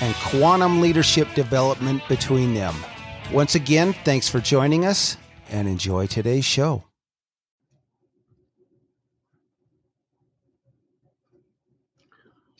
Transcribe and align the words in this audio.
and 0.00 0.14
quantum 0.16 0.80
leadership 0.80 1.32
development 1.34 2.02
between 2.08 2.54
them. 2.54 2.74
Once 3.32 3.54
again, 3.54 3.92
thanks 4.04 4.28
for 4.28 4.40
joining 4.40 4.84
us 4.84 5.16
and 5.50 5.68
enjoy 5.68 6.06
today's 6.06 6.44
show. 6.44 6.84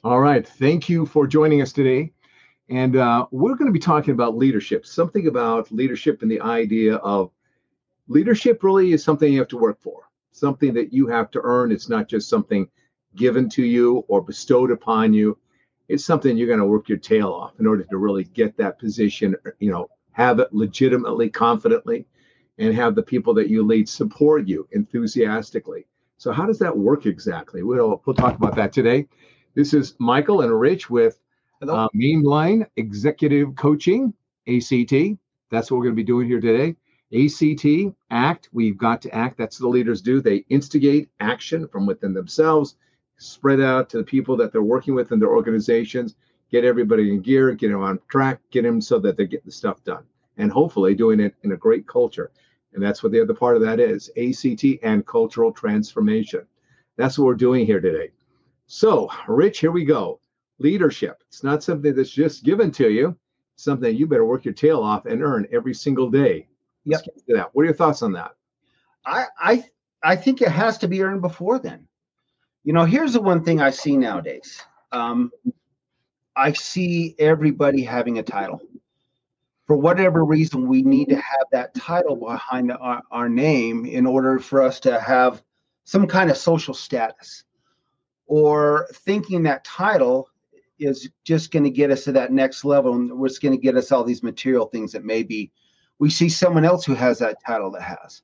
All 0.04 0.20
right. 0.20 0.46
Thank 0.46 0.88
you 0.90 1.06
for 1.06 1.26
joining 1.26 1.62
us 1.62 1.72
today. 1.72 2.12
And 2.68 2.96
uh, 2.96 3.26
we're 3.30 3.54
going 3.54 3.68
to 3.68 3.72
be 3.72 3.78
talking 3.78 4.12
about 4.12 4.36
leadership, 4.36 4.84
something 4.84 5.26
about 5.26 5.72
leadership 5.72 6.22
and 6.22 6.30
the 6.30 6.40
idea 6.40 6.96
of 6.96 7.30
leadership 8.08 8.62
really 8.62 8.92
is 8.92 9.02
something 9.02 9.32
you 9.32 9.38
have 9.38 9.48
to 9.48 9.58
work 9.58 9.80
for, 9.80 10.08
something 10.32 10.74
that 10.74 10.92
you 10.92 11.06
have 11.06 11.30
to 11.32 11.40
earn. 11.42 11.72
It's 11.72 11.88
not 11.88 12.08
just 12.08 12.28
something 12.28 12.68
given 13.16 13.48
to 13.50 13.62
you 13.62 14.04
or 14.08 14.22
bestowed 14.22 14.70
upon 14.70 15.14
you. 15.14 15.38
It's 15.88 16.04
something 16.04 16.36
you're 16.36 16.46
going 16.46 16.60
to 16.60 16.66
work 16.66 16.88
your 16.88 16.98
tail 16.98 17.28
off 17.28 17.58
in 17.60 17.66
order 17.66 17.84
to 17.84 17.96
really 17.98 18.24
get 18.24 18.56
that 18.56 18.78
position, 18.78 19.36
you 19.58 19.70
know, 19.70 19.88
have 20.12 20.38
it 20.38 20.52
legitimately, 20.52 21.28
confidently, 21.28 22.06
and 22.58 22.74
have 22.74 22.94
the 22.94 23.02
people 23.02 23.34
that 23.34 23.48
you 23.48 23.62
lead 23.62 23.88
support 23.88 24.46
you 24.46 24.66
enthusiastically. 24.72 25.86
So, 26.16 26.32
how 26.32 26.46
does 26.46 26.58
that 26.60 26.76
work 26.76 27.06
exactly? 27.06 27.62
We'll, 27.62 28.00
we'll 28.06 28.14
talk 28.14 28.36
about 28.36 28.56
that 28.56 28.72
today. 28.72 29.06
This 29.54 29.74
is 29.74 29.94
Michael 29.98 30.40
and 30.40 30.58
Rich 30.58 30.88
with 30.88 31.18
uh, 31.62 31.88
Mainline 31.94 32.66
Executive 32.76 33.54
Coaching, 33.56 34.14
ACT. 34.48 35.18
That's 35.50 35.70
what 35.70 35.78
we're 35.78 35.84
going 35.84 35.96
to 35.96 36.02
be 36.02 36.04
doing 36.04 36.26
here 36.26 36.40
today. 36.40 36.76
ACT, 37.14 37.94
act, 38.10 38.48
we've 38.52 38.76
got 38.76 39.00
to 39.02 39.14
act. 39.14 39.36
That's 39.38 39.60
what 39.60 39.66
the 39.66 39.70
leaders 39.70 40.02
do. 40.02 40.20
They 40.20 40.44
instigate 40.48 41.10
action 41.20 41.68
from 41.68 41.86
within 41.86 42.12
themselves, 42.12 42.76
spread 43.18 43.60
out 43.60 43.88
to 43.90 43.98
the 43.98 44.04
people 44.04 44.36
that 44.36 44.52
they're 44.52 44.62
working 44.62 44.94
with 44.94 45.12
in 45.12 45.18
their 45.18 45.34
organizations, 45.34 46.16
get 46.50 46.64
everybody 46.64 47.10
in 47.10 47.20
gear, 47.20 47.52
get 47.54 47.70
them 47.70 47.82
on 47.82 48.00
track, 48.08 48.40
get 48.50 48.62
them 48.62 48.80
so 48.80 48.98
that 48.98 49.16
they 49.16 49.26
get 49.26 49.44
the 49.44 49.52
stuff 49.52 49.82
done. 49.84 50.04
And 50.36 50.50
hopefully 50.50 50.94
doing 50.94 51.20
it 51.20 51.34
in 51.42 51.52
a 51.52 51.56
great 51.56 51.86
culture. 51.86 52.32
And 52.72 52.82
that's 52.82 53.02
what 53.02 53.12
the 53.12 53.20
other 53.20 53.34
part 53.34 53.56
of 53.56 53.62
that 53.62 53.78
is 53.78 54.10
ACT 54.16 54.64
and 54.82 55.06
cultural 55.06 55.52
transformation. 55.52 56.44
That's 56.96 57.18
what 57.18 57.26
we're 57.26 57.34
doing 57.34 57.66
here 57.66 57.80
today. 57.80 58.10
So, 58.66 59.08
Rich, 59.28 59.60
here 59.60 59.70
we 59.70 59.84
go. 59.84 60.20
Leadership. 60.58 61.22
It's 61.28 61.44
not 61.44 61.62
something 61.62 61.94
that's 61.94 62.10
just 62.10 62.44
given 62.44 62.70
to 62.72 62.90
you, 62.90 63.16
something 63.56 63.94
you 63.94 64.06
better 64.06 64.24
work 64.24 64.44
your 64.44 64.54
tail 64.54 64.80
off 64.80 65.06
and 65.06 65.22
earn 65.22 65.46
every 65.52 65.74
single 65.74 66.10
day. 66.10 66.48
Yep. 66.84 67.00
That. 67.28 67.50
What 67.52 67.62
are 67.62 67.66
your 67.66 67.74
thoughts 67.74 68.02
on 68.02 68.12
that? 68.12 68.32
I 69.06 69.26
I 69.38 69.64
I 70.02 70.16
think 70.16 70.42
it 70.42 70.50
has 70.50 70.78
to 70.78 70.88
be 70.88 71.02
earned 71.02 71.22
before 71.22 71.58
then. 71.58 71.86
You 72.64 72.72
know, 72.72 72.86
here's 72.86 73.12
the 73.12 73.20
one 73.20 73.44
thing 73.44 73.60
I 73.60 73.70
see 73.70 73.96
nowadays. 73.96 74.62
Um, 74.90 75.30
I 76.34 76.52
see 76.52 77.14
everybody 77.18 77.82
having 77.82 78.18
a 78.18 78.22
title. 78.22 78.60
For 79.66 79.76
whatever 79.76 80.24
reason, 80.24 80.66
we 80.66 80.82
need 80.82 81.08
to 81.10 81.16
have 81.16 81.46
that 81.52 81.74
title 81.74 82.16
behind 82.16 82.72
our, 82.72 83.02
our 83.10 83.28
name 83.28 83.84
in 83.86 84.06
order 84.06 84.38
for 84.38 84.62
us 84.62 84.80
to 84.80 84.98
have 84.98 85.42
some 85.84 86.06
kind 86.06 86.30
of 86.30 86.36
social 86.36 86.74
status. 86.74 87.44
Or 88.26 88.88
thinking 88.92 89.42
that 89.42 89.64
title 89.64 90.28
is 90.78 91.10
just 91.22 91.50
going 91.50 91.64
to 91.64 91.70
get 91.70 91.90
us 91.90 92.04
to 92.04 92.12
that 92.12 92.32
next 92.32 92.64
level 92.64 92.94
and 92.94 93.12
it's 93.24 93.38
going 93.38 93.52
to 93.52 93.60
get 93.60 93.76
us 93.76 93.92
all 93.92 94.04
these 94.04 94.22
material 94.22 94.66
things 94.66 94.92
that 94.92 95.04
maybe 95.04 95.52
we 95.98 96.10
see 96.10 96.28
someone 96.28 96.64
else 96.64 96.84
who 96.84 96.94
has 96.94 97.18
that 97.18 97.36
title 97.46 97.70
that 97.72 97.82
has. 97.82 98.22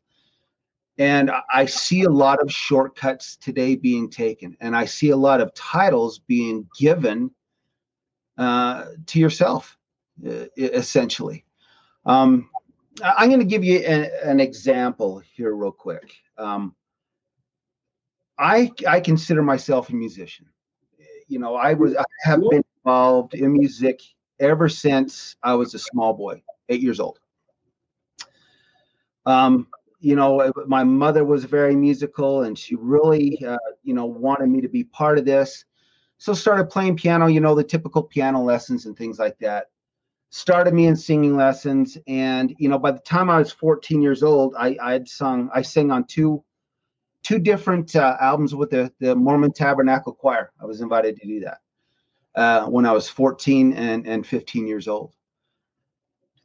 And 1.01 1.31
I 1.51 1.65
see 1.65 2.03
a 2.03 2.11
lot 2.11 2.43
of 2.43 2.53
shortcuts 2.53 3.37
today 3.37 3.75
being 3.75 4.11
taken, 4.11 4.55
and 4.61 4.77
I 4.77 4.85
see 4.85 5.09
a 5.11 5.17
lot 5.17 5.41
of 5.41 5.55
titles 5.55 6.19
being 6.19 6.69
given 6.79 7.31
uh, 8.37 8.85
to 9.07 9.19
yourself, 9.19 9.79
uh, 10.29 10.45
essentially. 10.59 11.47
Um, 12.05 12.51
I'm 13.03 13.31
going 13.31 13.41
to 13.41 13.47
give 13.47 13.65
you 13.65 13.79
an, 13.79 14.41
example 14.41 15.23
here, 15.35 15.55
real 15.55 15.73
quick. 15.73 16.13
Um, 16.37 16.77
I 18.39 18.71
I 18.87 19.01
consider 19.01 19.43
myself 19.43 19.89
a 19.89 19.95
musician. 19.95 20.51
You 21.29 21.39
know, 21.39 21.55
I 21.55 21.73
was 21.73 21.97
I 21.97 22.05
have 22.25 22.41
been 22.51 22.63
involved 22.85 23.33
in 23.33 23.55
music 23.55 24.03
ever 24.39 24.69
since 24.69 25.35
I 25.43 25.55
was 25.55 25.73
a 25.73 25.79
small 25.79 26.13
boy, 26.13 26.43
eight 26.69 26.83
years 26.83 27.01
old. 27.01 27.21
Um, 29.25 29.67
you 30.01 30.17
know, 30.17 30.53
my 30.67 30.83
mother 30.83 31.25
was 31.25 31.45
very 31.45 31.77
musical 31.77 32.43
and 32.43 32.59
she 32.59 32.75
really, 32.75 33.43
uh, 33.45 33.59
you 33.83 33.95
know, 33.95 34.07
wanted 34.07 34.49
me 34.49 34.61
to 34.63 34.69
be 34.69 34.85
part 34.85 35.19
of 35.19 35.27
this. 35.27 35.65
So 36.19 36.33
started 36.33 36.71
playing 36.71 36.97
piano, 36.97 37.27
you 37.27 37.41
know, 37.41 37.55
the 37.55 37.65
typical 37.65 38.03
piano 38.03 38.43
lessons 38.43 38.87
and 38.87 38.97
things 38.97 39.19
like 39.19 39.39
that. 39.39 39.67
Started 40.31 40.75
me 40.75 40.87
in 40.87 40.97
singing 40.97 41.37
lessons. 41.37 41.99
And, 42.07 42.55
you 42.59 42.69
know, 42.69 42.79
by 42.79 42.93
the 42.93 43.01
time 43.01 43.29
I 43.29 43.39
was 43.39 43.53
14 43.53 44.01
years 44.01 44.23
old, 44.23 44.55
I, 44.59 44.77
I 44.83 44.93
had 44.93 45.09
sung, 45.09 45.51
I 45.55 45.63
sang 45.63 45.91
on 45.91 46.05
two, 46.05 46.43
two 47.23 47.39
different 47.39 47.95
uh, 47.95 48.17
albums 48.21 48.55
with 48.55 48.71
the, 48.71 48.93
the 49.01 49.15
Mormon 49.15 49.53
Tabernacle 49.53 50.15
Choir. 50.15 50.53
I 50.61 50.67
was 50.67 50.81
invited 50.81 51.17
to 51.21 51.27
do 51.27 51.41
that 51.41 51.59
uh, 52.35 52.67
when 52.67 52.87
I 52.87 52.93
was 52.93 53.09
14 53.09 53.75
and, 53.75 54.07
and 54.07 54.27
15 54.27 54.67
years 54.67 54.89
old 54.89 55.15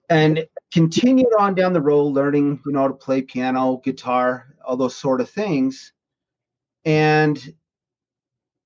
and 0.10 0.46
continued 0.72 1.34
on 1.40 1.56
down 1.56 1.74
the 1.74 1.82
road 1.82 2.08
learning 2.08 2.62
you 2.66 2.72
know 2.72 2.88
to 2.88 2.94
play 2.94 3.22
piano 3.22 3.82
guitar 3.84 4.56
all 4.66 4.78
those 4.78 4.96
sort 4.96 5.22
of 5.22 5.30
things. 5.30 5.94
And 6.86 7.54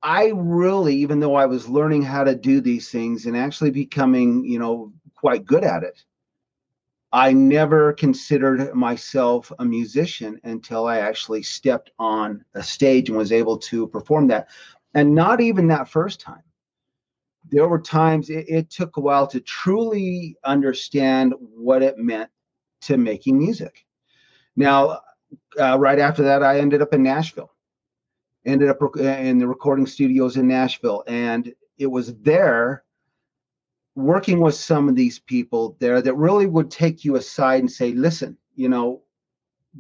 i 0.01 0.31
really 0.33 0.95
even 0.95 1.19
though 1.19 1.35
i 1.35 1.45
was 1.45 1.67
learning 1.67 2.01
how 2.01 2.23
to 2.23 2.35
do 2.35 2.61
these 2.61 2.89
things 2.89 3.25
and 3.25 3.35
actually 3.35 3.69
becoming 3.69 4.44
you 4.45 4.57
know 4.57 4.94
quite 5.16 5.45
good 5.45 5.63
at 5.63 5.83
it 5.83 6.03
i 7.11 7.33
never 7.33 7.91
considered 7.94 8.73
myself 8.73 9.51
a 9.59 9.66
musician 9.66 10.39
until 10.44 10.88
i 10.88 10.99
actually 10.99 11.44
stepped 11.44 11.91
on 11.99 12.44
a 12.53 12.63
stage 12.63 13.09
and 13.09 13.17
was 13.17 13.31
able 13.31 13.57
to 13.57 13.88
perform 13.88 14.28
that. 14.28 14.47
And 14.94 15.13
not 15.13 15.41
even 15.41 15.67
that 15.67 15.89
first 15.89 16.19
time 16.19 16.44
there 17.47 17.67
were 17.67 17.79
times 17.79 18.29
it, 18.29 18.45
it, 18.47 18.69
took 18.69 18.97
a 18.97 19.01
while 19.01 19.27
to 19.27 19.39
truly 19.39 20.38
understand 20.44 21.34
what 21.40 21.81
it 21.81 21.97
meant 21.97 22.29
to 22.81 22.97
making 22.97 23.37
music. 23.37 23.85
Now, 24.55 25.02
uh, 25.59 25.78
right 25.79 25.99
after 25.99 26.23
that, 26.23 26.43
I 26.43 26.59
ended 26.59 26.81
up 26.81 26.93
in 26.93 27.03
Nashville, 27.03 27.52
ended 28.46 28.69
up 28.69 28.79
in 28.97 29.37
the 29.37 29.47
recording 29.47 29.85
studios 29.85 30.37
in 30.37 30.47
Nashville. 30.47 31.03
And 31.08 31.53
it 31.78 31.87
was 31.87 32.14
there 32.16 32.84
working 33.96 34.40
with 34.40 34.55
some 34.55 34.87
of 34.87 34.96
these 34.96 35.19
people 35.19 35.75
there 35.79 36.02
that 36.02 36.16
really 36.16 36.46
would 36.46 36.72
take 36.72 37.03
you 37.03 37.16
aside 37.16 37.61
and 37.61 37.72
say, 37.72 37.93
listen, 37.93 38.37
you 38.55 38.69
know, 38.69 39.02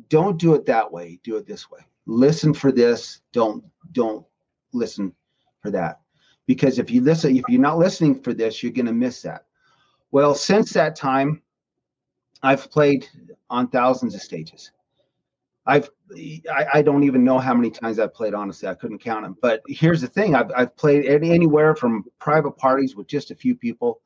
don't 0.07 0.37
do 0.37 0.53
it 0.55 0.65
that 0.65 0.91
way, 0.91 1.19
do 1.23 1.35
it 1.37 1.45
this 1.45 1.69
way. 1.69 1.79
Listen 2.05 2.53
for 2.53 2.71
this, 2.71 3.21
don't 3.33 3.63
don't 3.91 4.25
listen 4.71 5.13
for 5.61 5.71
that 5.71 5.99
because 6.49 6.79
if 6.79 6.89
you 6.89 6.99
listen 6.99 7.37
if 7.37 7.43
you're 7.47 7.61
not 7.61 7.77
listening 7.77 8.19
for 8.19 8.33
this 8.33 8.63
you're 8.63 8.71
going 8.71 8.87
to 8.87 8.91
miss 8.91 9.21
that. 9.21 9.45
Well 10.09 10.33
since 10.33 10.73
that 10.73 10.95
time 10.95 11.43
i've 12.41 12.71
played 12.71 13.07
on 13.51 13.67
thousands 13.67 14.15
of 14.15 14.21
stages. 14.21 14.71
I've 15.67 15.89
I, 16.51 16.65
I, 16.75 16.81
don't 16.81 17.03
even 17.03 17.23
know 17.23 17.37
how 17.37 17.53
many 17.53 17.69
times 17.69 17.99
i've 17.99 18.15
played 18.15 18.33
honestly 18.33 18.67
i 18.67 18.73
couldn't 18.73 18.97
count 18.97 19.23
them 19.23 19.37
but 19.43 19.61
here's 19.67 20.01
the 20.01 20.07
thing 20.07 20.33
i've, 20.33 20.51
I've 20.55 20.75
played 20.75 21.05
any, 21.05 21.29
anywhere 21.31 21.75
from 21.75 22.05
private 22.17 22.53
parties 22.57 22.95
with 22.95 23.05
just 23.05 23.29
a 23.29 23.35
few 23.35 23.55
people 23.55 24.01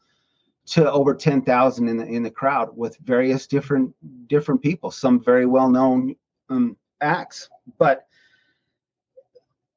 to 0.65 0.91
over 0.91 1.13
10,000 1.13 1.87
in 1.87 1.97
the 1.97 2.05
in 2.05 2.23
the 2.23 2.31
crowd 2.31 2.75
with 2.75 2.97
various 3.03 3.47
different 3.47 3.93
different 4.27 4.61
people, 4.61 4.91
some 4.91 5.23
very 5.23 5.45
well 5.45 5.69
known 5.69 6.15
um, 6.49 6.77
acts. 7.01 7.49
But 7.77 8.07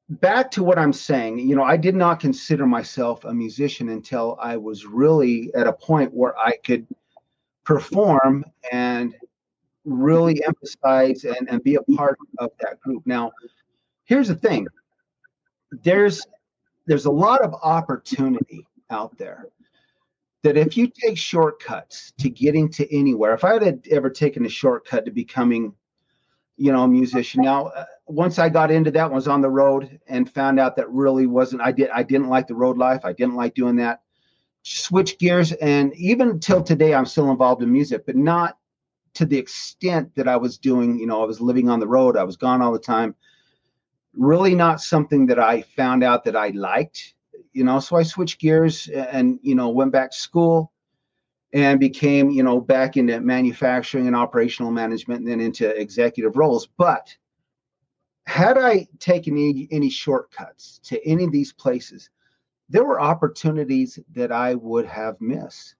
back 0.09 0.51
to 0.51 0.63
what 0.63 0.77
I'm 0.77 0.93
saying, 0.93 1.39
you 1.39 1.55
know, 1.55 1.63
I 1.63 1.77
did 1.77 1.95
not 1.95 2.19
consider 2.19 2.65
myself 2.65 3.25
a 3.25 3.33
musician 3.33 3.89
until 3.89 4.37
I 4.41 4.57
was 4.57 4.85
really 4.85 5.53
at 5.53 5.67
a 5.67 5.73
point 5.73 6.13
where 6.13 6.37
I 6.37 6.53
could 6.63 6.87
perform 7.65 8.45
and 8.71 9.15
really 9.83 10.43
emphasize 10.45 11.25
and, 11.25 11.49
and 11.49 11.63
be 11.63 11.75
a 11.75 11.83
part 11.95 12.17
of 12.39 12.51
that 12.61 12.79
group. 12.81 13.03
Now, 13.05 13.31
here's 14.05 14.29
the 14.29 14.35
thing. 14.35 14.67
There's 15.83 16.25
there's 16.85 17.05
a 17.05 17.11
lot 17.11 17.41
of 17.41 17.53
opportunity 17.63 18.65
out 18.89 19.17
there 19.17 19.47
that 20.43 20.55
if 20.55 20.77
you 20.77 20.87
take 20.87 21.17
shortcuts 21.17 22.13
to 22.19 22.29
getting 22.29 22.69
to 22.69 22.95
anywhere, 22.95 23.33
if 23.33 23.43
I 23.43 23.61
had 23.61 23.85
ever 23.91 24.09
taken 24.09 24.45
a 24.45 24.49
shortcut 24.49 25.03
to 25.03 25.11
becoming, 25.11 25.73
you 26.57 26.71
know, 26.71 26.87
musician, 26.87 27.43
now 27.43 27.67
uh, 27.67 27.85
once 28.07 28.39
I 28.39 28.49
got 28.49 28.71
into 28.71 28.91
that, 28.91 29.11
was 29.11 29.27
on 29.27 29.41
the 29.41 29.49
road 29.49 29.99
and 30.07 30.31
found 30.31 30.59
out 30.59 30.75
that 30.75 30.89
really 30.89 31.27
wasn't. 31.27 31.61
I 31.61 31.71
did. 31.71 31.89
I 31.89 32.03
didn't 32.03 32.29
like 32.29 32.47
the 32.47 32.55
road 32.55 32.77
life. 32.77 33.01
I 33.03 33.13
didn't 33.13 33.35
like 33.35 33.53
doing 33.53 33.75
that. 33.77 34.01
Switch 34.63 35.17
gears, 35.17 35.53
and 35.53 35.95
even 35.95 36.39
till 36.39 36.61
today, 36.63 36.93
I'm 36.93 37.05
still 37.05 37.31
involved 37.31 37.61
in 37.61 37.71
music, 37.71 38.05
but 38.05 38.15
not 38.15 38.57
to 39.13 39.25
the 39.25 39.37
extent 39.37 40.13
that 40.15 40.27
I 40.27 40.35
was 40.35 40.57
doing. 40.57 40.99
You 40.99 41.07
know, 41.07 41.21
I 41.21 41.25
was 41.25 41.39
living 41.39 41.69
on 41.69 41.79
the 41.79 41.87
road. 41.87 42.17
I 42.17 42.23
was 42.23 42.37
gone 42.37 42.61
all 42.61 42.73
the 42.73 42.79
time. 42.79 43.15
Really, 44.13 44.55
not 44.55 44.81
something 44.81 45.27
that 45.27 45.39
I 45.39 45.61
found 45.61 46.03
out 46.03 46.23
that 46.25 46.35
I 46.35 46.49
liked 46.49 47.13
you 47.57 47.63
know, 47.63 47.79
so 47.79 47.95
I 47.95 48.03
switched 48.03 48.39
gears 48.39 48.87
and, 48.87 49.39
you 49.41 49.55
know, 49.55 49.69
went 49.69 49.91
back 49.91 50.11
to 50.11 50.17
school 50.17 50.71
and 51.57 51.79
became, 51.79 52.29
you 52.29 52.43
know, 52.43 52.61
back 52.61 52.97
into 52.97 53.19
manufacturing 53.19 54.05
and 54.05 54.15
operational 54.15 54.71
management 54.71 55.21
and 55.21 55.27
then 55.27 55.41
into 55.41 55.67
executive 55.75 56.37
roles. 56.37 56.67
But 56.77 57.17
had 58.27 58.59
I 58.59 58.87
taken 58.99 59.33
any, 59.33 59.67
any 59.71 59.89
shortcuts 59.89 60.79
to 60.83 61.03
any 61.03 61.23
of 61.23 61.31
these 61.31 61.51
places, 61.51 62.11
there 62.69 62.83
were 62.83 63.01
opportunities 63.01 63.97
that 64.13 64.31
I 64.31 64.53
would 64.53 64.85
have 64.85 65.19
missed. 65.19 65.73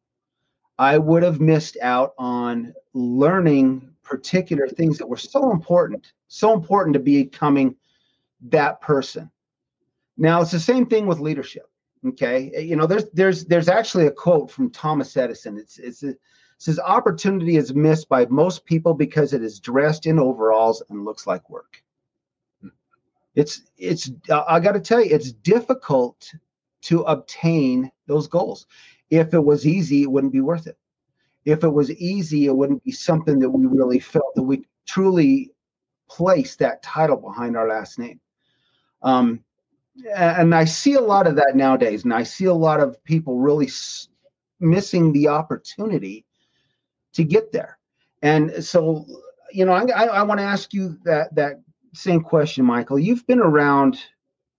I 0.79 0.97
would 0.97 1.21
have 1.21 1.39
missed 1.39 1.77
out 1.83 2.15
on 2.18 2.74
learning 2.95 3.88
particular 4.01 4.68
things 4.68 4.97
that 4.97 5.07
were 5.07 5.15
so 5.15 5.51
important, 5.51 6.12
so 6.27 6.53
important 6.53 6.95
to 6.95 7.00
becoming 7.00 7.75
that 8.50 8.81
person. 8.81 9.29
Now 10.18 10.41
it's 10.41 10.50
the 10.50 10.59
same 10.59 10.88
thing 10.88 11.06
with 11.06 11.19
leadership. 11.19 11.69
Okay, 12.09 12.51
eh, 12.56 12.59
you 12.62 12.75
know, 12.75 12.86
there's 12.86 13.09
there's 13.12 13.45
there's 13.45 13.68
actually 13.68 14.07
a 14.07 14.12
quote 14.12 14.51
from 14.51 14.69
Thomas 14.69 15.15
Edison. 15.18 15.57
It's 15.57 15.77
it's 15.77 16.04
it 16.04 16.19
says 16.57 16.80
opportunity 16.80 17.57
is 17.57 17.74
missed 17.74 18.07
by 18.09 18.25
most 18.27 18.65
people 18.65 18.94
because 18.94 19.33
it 19.33 19.44
is 19.44 19.59
dressed 19.59 20.06
in 20.06 20.19
overalls 20.19 20.81
and 20.89 21.06
looks 21.06 21.27
like 21.27 21.50
work. 21.50 21.83
Hmm. 22.62 22.69
It's 23.36 23.63
it's 23.77 24.12
uh, 24.30 24.44
I 24.48 24.59
got 24.59 24.74
to 24.74 24.80
tell 24.80 25.04
you, 25.04 25.13
it's 25.13 25.31
difficult 25.31 26.31
to 26.83 27.01
obtain 27.01 27.92
those 28.06 28.27
goals. 28.27 28.68
If 29.10 29.33
it 29.33 29.44
was 29.44 29.65
easy, 29.65 30.03
it 30.03 30.12
wouldn't 30.12 30.33
be 30.33 30.42
worth 30.42 30.68
it. 30.68 30.77
If 31.45 31.63
it 31.63 31.69
was 31.69 31.92
easy, 31.92 32.45
it 32.45 32.56
wouldn't 32.56 32.83
be 32.83 32.92
something 32.92 33.39
that 33.39 33.50
we 33.50 33.65
really 33.65 34.00
felt 34.00 34.36
that 34.36 34.44
we 34.44 34.65
truly 34.86 35.51
place 36.10 36.56
that 36.57 36.83
title 36.83 37.18
behind 37.18 37.57
our 37.57 37.68
last 37.68 38.00
name. 38.00 38.19
Um, 39.01 39.44
and 40.16 40.54
I 40.54 40.66
see 40.66 40.94
a 40.94 41.02
lot 41.02 41.28
of 41.28 41.36
that 41.36 41.56
nowadays, 41.56 42.04
and 42.04 42.14
I 42.14 42.24
see 42.24 42.46
a 42.46 42.54
lot 42.54 42.80
of 42.80 43.02
people 43.04 43.38
really 43.38 43.68
s- 43.68 44.10
missing 44.60 45.12
the 45.14 45.28
opportunity 45.28 46.26
to 47.14 47.24
get 47.24 47.52
there. 47.52 47.78
And 48.22 48.64
so, 48.64 49.06
you 49.52 49.66
know, 49.66 49.74
I, 49.74 49.86
I, 49.96 50.04
I 50.06 50.24
want 50.24 50.40
to 50.40 50.46
ask 50.46 50.74
you 50.74 50.98
that 51.04 51.34
that 51.36 51.62
same 51.94 52.22
question, 52.22 52.66
Michael. 52.66 53.00
You've 53.00 53.26
been 53.28 53.40
around, 53.40 54.00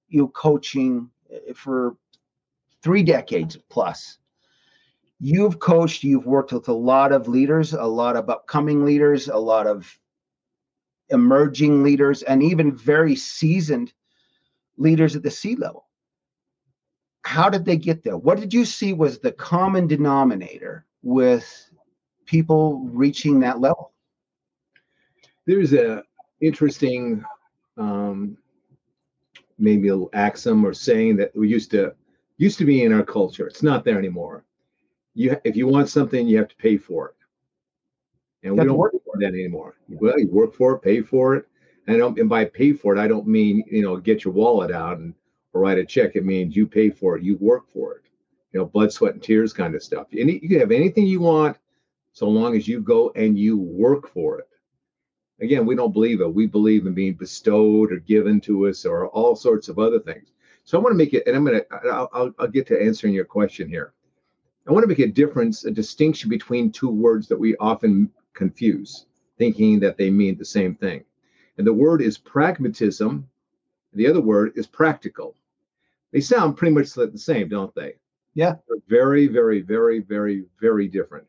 you 0.09 0.23
know, 0.23 0.29
coaching 0.29 1.11
eh, 1.33 1.53
for 1.55 1.97
three 2.83 3.03
decades 3.03 3.57
plus. 3.69 4.19
You've 5.21 5.59
coached, 5.59 6.05
you've 6.05 6.27
worked 6.27 6.53
with 6.53 6.69
a 6.69 6.73
lot 6.73 7.11
of 7.11 7.27
leaders, 7.27 7.73
a 7.73 7.83
lot 7.83 8.15
of 8.15 8.31
upcoming 8.31 8.85
leaders, 8.85 9.27
a 9.29 9.37
lot 9.37 9.67
of 9.67 9.99
emerging 11.11 11.83
leaders, 11.83 12.23
and 12.23 12.43
even 12.43 12.77
very 12.77 13.17
seasoned 13.17 13.93
leaders 14.79 15.17
at 15.17 15.23
the 15.23 15.31
C 15.31 15.57
level. 15.57 15.87
How 17.23 17.51
did 17.51 17.65
they 17.65 17.77
get 17.77 18.03
there? 18.03 18.17
What 18.17 18.41
did 18.41 18.55
you 18.55 18.65
see 18.65 18.95
was 18.95 19.19
the 19.19 19.33
common 19.33 19.87
denominator 19.87 20.87
with 21.03 21.71
people 22.25 22.81
reaching 22.91 23.41
that 23.41 23.61
level? 23.61 23.93
There's 25.47 25.73
a 25.73 26.03
interesting, 26.41 27.25
um, 27.77 28.37
maybe 29.59 29.89
a 29.89 29.99
axiom 30.13 30.65
or 30.65 30.73
saying 30.73 31.17
that 31.17 31.37
we 31.37 31.49
used 31.49 31.71
to 31.73 31.95
used 32.37 32.59
to 32.59 32.65
be 32.65 32.85
in 32.85 32.93
our 32.93 33.03
culture. 33.03 33.47
It's 33.47 33.63
not 33.63 33.85
there 33.85 33.99
anymore. 33.99 34.45
You, 35.15 35.37
if 35.45 35.57
you 35.57 35.67
want 35.67 35.89
something, 35.89 36.27
you 36.27 36.39
have 36.39 36.49
to 36.49 36.57
pay 36.57 36.77
for 36.77 37.09
it, 37.09 37.17
and 38.47 38.57
we 38.57 38.65
don't 38.65 38.77
work 38.77 38.93
for 38.93 39.19
that 39.19 39.29
anymore. 39.35 39.75
Well, 39.89 40.19
you 40.19 40.29
work 40.29 40.55
for 40.55 40.75
it, 40.75 40.83
pay 40.83 41.03
for 41.03 41.35
it, 41.35 41.47
and, 41.89 41.97
I 41.97 41.99
don't, 41.99 42.19
and 42.19 42.29
by 42.29 42.45
pay 42.45 42.73
for 42.73 42.95
it, 42.95 43.01
I 43.01 43.09
don't 43.09 43.27
mean 43.27 43.65
you 43.71 43.83
know 43.83 43.97
get 43.97 44.25
your 44.25 44.35
wallet 44.35 44.71
out 44.71 44.99
and 44.99 45.15
or 45.53 45.63
write 45.63 45.79
a 45.79 45.85
check. 45.85 46.15
It 46.15 46.25
means 46.25 46.55
you 46.55 46.67
pay 46.67 46.91
for 46.91 47.17
it, 47.17 47.25
you 47.25 47.37
work 47.39 47.69
for 47.73 47.95
it. 47.95 48.03
You 48.53 48.61
know, 48.61 48.67
blood, 48.67 48.93
sweat, 48.93 49.15
and 49.15 49.23
tears 49.23 49.53
kind 49.53 49.75
of 49.75 49.83
stuff. 49.83 50.07
Any, 50.17 50.39
you 50.43 50.49
can 50.49 50.61
have 50.61 50.71
anything 50.71 51.07
you 51.07 51.21
want, 51.21 51.57
so 52.13 52.29
long 52.29 52.57
as 52.57 52.69
you 52.69 52.81
go 52.81 53.11
and 53.17 53.39
you 53.39 53.59
work 53.59 54.13
for 54.13 54.39
it. 54.39 54.49
Again, 55.41 55.67
we 55.67 55.77
don't 55.77 55.93
believe 55.93 56.21
it. 56.21 56.35
We 56.35 56.47
believe 56.47 56.87
in 56.87 56.95
being 56.95 57.15
bestowed 57.15 57.93
or 57.93 57.99
given 57.99 58.41
to 58.43 58.69
us 58.69 58.85
or 58.85 59.09
all 59.09 59.37
sorts 59.37 59.69
of 59.69 59.79
other 59.79 60.01
things. 60.01 60.33
So 60.65 60.79
I 60.79 60.83
want 60.83 60.93
to 60.93 60.97
make 60.99 61.15
it, 61.15 61.27
and 61.27 61.37
I'm 61.37 61.45
going 61.45 61.61
to, 61.61 61.89
I'll, 61.91 62.35
I'll 62.39 62.49
get 62.49 62.67
to 62.69 62.83
answering 62.83 63.15
your 63.15 63.25
question 63.25 63.69
here. 63.69 63.93
I 64.69 64.73
want 64.73 64.83
to 64.83 64.89
make 64.89 64.99
a 64.99 65.07
difference, 65.07 65.65
a 65.65 65.71
distinction 65.71 66.29
between 66.29 66.71
two 66.71 66.91
words 66.91 67.29
that 67.29 67.39
we 67.39 67.57
often 67.57 68.11
confuse, 68.35 69.07
thinking 69.39 69.81
that 69.81 69.97
they 69.97 70.11
mean 70.11 70.37
the 70.37 70.45
same 70.45 70.75
thing. 70.75 71.05
And 71.59 71.67
the 71.67 71.73
word 71.73 72.01
is 72.01 72.17
pragmatism. 72.17 73.29
The 73.93 74.07
other 74.07 74.21
word 74.21 74.53
is 74.55 74.67
practical. 74.67 75.35
They 76.13 76.21
sound 76.21 76.57
pretty 76.57 76.73
much 76.73 76.93
the 76.93 77.11
same, 77.17 77.49
don't 77.49 77.75
they? 77.75 77.95
Yeah. 78.35 78.55
They're 78.69 78.79
very, 78.89 79.27
very, 79.27 79.61
very, 79.61 79.99
very, 80.01 80.45
very 80.61 80.87
different. 80.87 81.27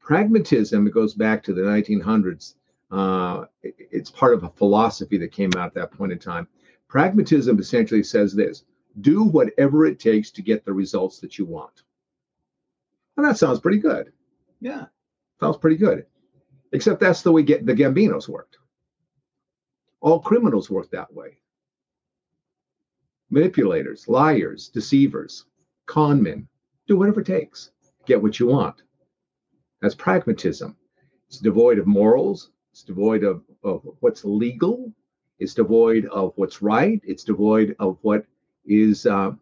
Pragmatism, 0.00 0.86
it 0.86 0.94
goes 0.94 1.14
back 1.14 1.42
to 1.44 1.52
the 1.52 1.60
1900s. 1.60 2.54
Uh, 2.90 3.44
it's 3.62 4.10
part 4.10 4.34
of 4.34 4.42
a 4.42 4.50
philosophy 4.50 5.18
that 5.18 5.30
came 5.30 5.50
out 5.56 5.66
at 5.66 5.74
that 5.74 5.92
point 5.92 6.10
in 6.10 6.18
time. 6.18 6.48
Pragmatism 6.88 7.58
essentially 7.60 8.02
says 8.02 8.34
this 8.34 8.64
do 9.02 9.22
whatever 9.22 9.86
it 9.86 10.00
takes 10.00 10.32
to 10.32 10.42
get 10.42 10.64
the 10.64 10.72
results 10.72 11.20
that 11.20 11.38
you 11.38 11.44
want. 11.44 11.82
And 13.16 13.24
that 13.24 13.38
sounds 13.38 13.60
pretty 13.60 13.78
good. 13.78 14.12
Yeah. 14.60 14.86
Sounds 15.38 15.58
pretty 15.58 15.76
good. 15.76 16.06
Except 16.72 16.98
that's 16.98 17.22
the 17.22 17.30
way 17.30 17.42
get, 17.42 17.64
the 17.66 17.74
Gambinos 17.74 18.28
worked. 18.28 18.58
All 20.00 20.20
criminals 20.20 20.70
work 20.70 20.90
that 20.90 21.12
way. 21.12 21.38
Manipulators, 23.30 24.08
liars, 24.08 24.68
deceivers, 24.68 25.44
con 25.86 26.22
men, 26.22 26.48
do 26.88 26.96
whatever 26.96 27.20
it 27.20 27.26
takes. 27.26 27.70
Get 28.06 28.20
what 28.20 28.40
you 28.40 28.46
want. 28.46 28.82
That's 29.80 29.94
pragmatism. 29.94 30.76
It's 31.28 31.38
devoid 31.38 31.78
of 31.78 31.86
morals. 31.86 32.50
It's 32.72 32.82
devoid 32.82 33.24
of, 33.24 33.42
of 33.62 33.86
what's 34.00 34.24
legal. 34.24 34.92
It's 35.38 35.54
devoid 35.54 36.06
of 36.06 36.32
what's 36.36 36.60
right. 36.60 37.00
It's 37.04 37.24
devoid 37.24 37.76
of 37.78 37.98
what 38.02 38.26
is 38.64 39.06
uh, 39.06 39.32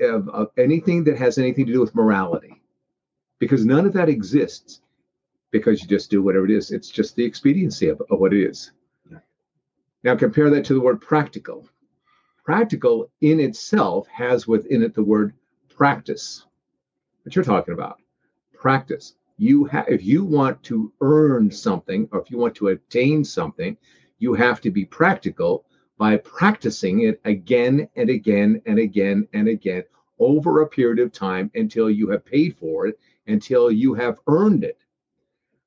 of, 0.00 0.28
of 0.28 0.50
anything 0.56 1.04
that 1.04 1.18
has 1.18 1.38
anything 1.38 1.66
to 1.66 1.72
do 1.72 1.80
with 1.80 1.94
morality. 1.94 2.60
Because 3.38 3.64
none 3.64 3.86
of 3.86 3.92
that 3.94 4.08
exists 4.08 4.80
because 5.50 5.82
you 5.82 5.88
just 5.88 6.10
do 6.10 6.22
whatever 6.22 6.44
it 6.44 6.50
is. 6.50 6.70
It's 6.70 6.88
just 6.88 7.14
the 7.16 7.24
expediency 7.24 7.88
of, 7.88 8.00
of 8.10 8.18
what 8.18 8.32
it 8.32 8.42
is. 8.42 8.72
Now 10.04 10.16
compare 10.16 10.50
that 10.50 10.64
to 10.66 10.74
the 10.74 10.80
word 10.80 11.00
practical. 11.00 11.68
Practical 12.44 13.10
in 13.20 13.38
itself 13.38 14.08
has 14.08 14.48
within 14.48 14.82
it 14.82 14.94
the 14.94 15.02
word 15.02 15.34
practice. 15.68 16.44
What 17.22 17.36
you're 17.36 17.44
talking 17.44 17.74
about. 17.74 18.00
Practice. 18.52 19.14
You 19.38 19.64
have 19.66 19.88
if 19.88 20.04
you 20.04 20.24
want 20.24 20.62
to 20.64 20.92
earn 21.00 21.50
something 21.50 22.08
or 22.12 22.20
if 22.20 22.30
you 22.30 22.38
want 22.38 22.54
to 22.56 22.68
attain 22.68 23.24
something, 23.24 23.76
you 24.18 24.34
have 24.34 24.60
to 24.62 24.70
be 24.70 24.84
practical 24.84 25.66
by 25.98 26.16
practicing 26.16 27.02
it 27.02 27.20
again 27.24 27.88
and 27.96 28.10
again 28.10 28.60
and 28.66 28.78
again 28.78 29.28
and 29.32 29.48
again 29.48 29.84
over 30.18 30.60
a 30.60 30.68
period 30.68 30.98
of 30.98 31.12
time 31.12 31.50
until 31.54 31.90
you 31.90 32.08
have 32.10 32.24
paid 32.24 32.56
for 32.56 32.86
it, 32.86 32.98
until 33.28 33.70
you 33.70 33.94
have 33.94 34.18
earned 34.26 34.64
it. 34.64 34.78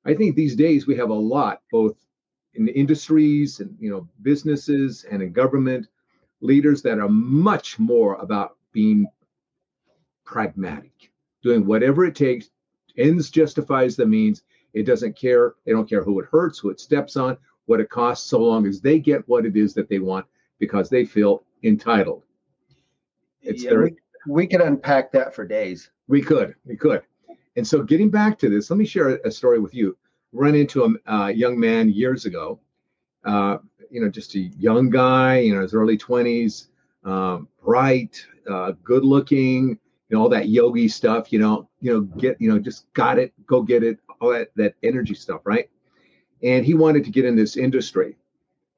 I 0.04 0.14
think 0.14 0.36
these 0.36 0.56
days 0.56 0.86
we 0.86 0.96
have 0.96 1.10
a 1.10 1.14
lot, 1.14 1.62
both 1.70 2.05
in 2.56 2.68
industries 2.68 3.60
and 3.60 3.76
you 3.80 3.90
know 3.90 4.08
businesses 4.22 5.04
and 5.10 5.22
in 5.22 5.32
government 5.32 5.88
leaders 6.40 6.82
that 6.82 6.98
are 6.98 7.08
much 7.08 7.78
more 7.78 8.14
about 8.16 8.56
being 8.72 9.06
pragmatic 10.24 11.10
doing 11.42 11.64
whatever 11.64 12.04
it 12.04 12.14
takes 12.14 12.50
ends 12.98 13.30
justifies 13.30 13.96
the 13.96 14.06
means. 14.06 14.42
It 14.72 14.84
doesn't 14.84 15.16
care. 15.16 15.54
They 15.64 15.72
don't 15.72 15.88
care 15.88 16.02
who 16.02 16.20
it 16.20 16.26
hurts, 16.30 16.58
who 16.58 16.70
it 16.70 16.80
steps 16.80 17.16
on, 17.16 17.38
what 17.66 17.80
it 17.80 17.88
costs, 17.88 18.28
so 18.28 18.40
long 18.40 18.66
as 18.66 18.80
they 18.80 18.98
get 18.98 19.26
what 19.28 19.46
it 19.46 19.56
is 19.56 19.74
that 19.74 19.88
they 19.88 19.98
want 19.98 20.26
because 20.58 20.88
they 20.88 21.04
feel 21.04 21.44
entitled. 21.62 22.22
It's 23.42 23.64
yeah, 23.64 23.74
we, 23.74 23.96
we 24.26 24.46
could 24.46 24.60
unpack 24.60 25.12
that 25.12 25.34
for 25.34 25.46
days. 25.46 25.90
We 26.08 26.20
could, 26.20 26.54
we 26.64 26.76
could. 26.76 27.02
And 27.56 27.66
so, 27.66 27.82
getting 27.82 28.10
back 28.10 28.38
to 28.40 28.50
this, 28.50 28.70
let 28.70 28.76
me 28.76 28.84
share 28.84 29.20
a 29.24 29.30
story 29.30 29.58
with 29.58 29.74
you. 29.74 29.96
Run 30.32 30.54
into 30.54 30.84
a 30.84 31.12
uh, 31.12 31.28
young 31.28 31.58
man 31.58 31.88
years 31.88 32.26
ago, 32.26 32.60
uh, 33.24 33.58
you 33.90 34.00
know, 34.00 34.08
just 34.08 34.34
a 34.34 34.38
young 34.38 34.90
guy, 34.90 35.38
you 35.38 35.54
know, 35.54 35.62
his 35.62 35.74
early 35.74 35.96
20s, 35.96 36.68
um, 37.04 37.48
bright, 37.62 38.24
uh, 38.50 38.72
good 38.82 39.04
looking, 39.04 39.70
you 40.08 40.16
know, 40.16 40.22
all 40.22 40.28
that 40.28 40.48
yogi 40.48 40.88
stuff, 40.88 41.32
you 41.32 41.38
know, 41.38 41.68
you 41.80 41.92
know, 41.92 42.00
get, 42.00 42.40
you 42.40 42.48
know, 42.48 42.58
just 42.58 42.92
got 42.92 43.18
it, 43.18 43.32
go 43.46 43.62
get 43.62 43.82
it, 43.82 43.98
all 44.20 44.30
that, 44.30 44.50
that 44.56 44.74
energy 44.82 45.14
stuff, 45.14 45.40
right? 45.44 45.70
And 46.42 46.64
he 46.64 46.74
wanted 46.74 47.04
to 47.04 47.10
get 47.10 47.24
in 47.24 47.36
this 47.36 47.56
industry. 47.56 48.16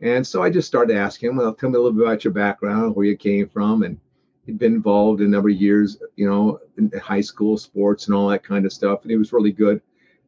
And 0.01 0.27
so 0.27 0.43
I 0.43 0.51
just 0.51 0.69
started 0.69 0.97
asking 0.97 1.31
him, 1.31 1.37
well, 1.37 1.55
tell 1.55 1.71
me 1.71 1.77
a 1.77 1.81
little 1.81 1.97
bit 1.97 2.07
about 2.07 2.25
your 2.25 2.33
background, 2.33 2.95
where 2.95 3.07
you 3.07 3.17
came 3.17 3.49
from. 3.49 3.83
And 3.83 3.99
he'd 4.47 4.59
been 4.59 4.75
involved 4.75 5.21
in 5.21 5.27
a 5.27 5.31
number 5.31 5.49
of 5.49 5.57
years, 5.57 5.99
you 6.17 6.29
know, 6.29 6.61
in 6.77 6.91
high 7.01 7.21
school 7.21 7.59
sports 7.59 8.07
and 8.07 8.15
all 8.15 8.29
that 8.29 8.45
kind 8.45 8.65
of 8.65 8.73
stuff. 8.73 9.03
And 9.03 9.11
he 9.11 9.17
was 9.17 9.33
really 9.33 9.53
good 9.53 9.83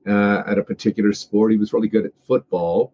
uh, 0.07 0.43
at 0.47 0.59
a 0.59 0.65
particular 0.65 1.13
sport. 1.13 1.53
He 1.53 1.59
was 1.59 1.73
really 1.73 1.89
good 1.89 2.07
at 2.07 2.13
football. 2.27 2.93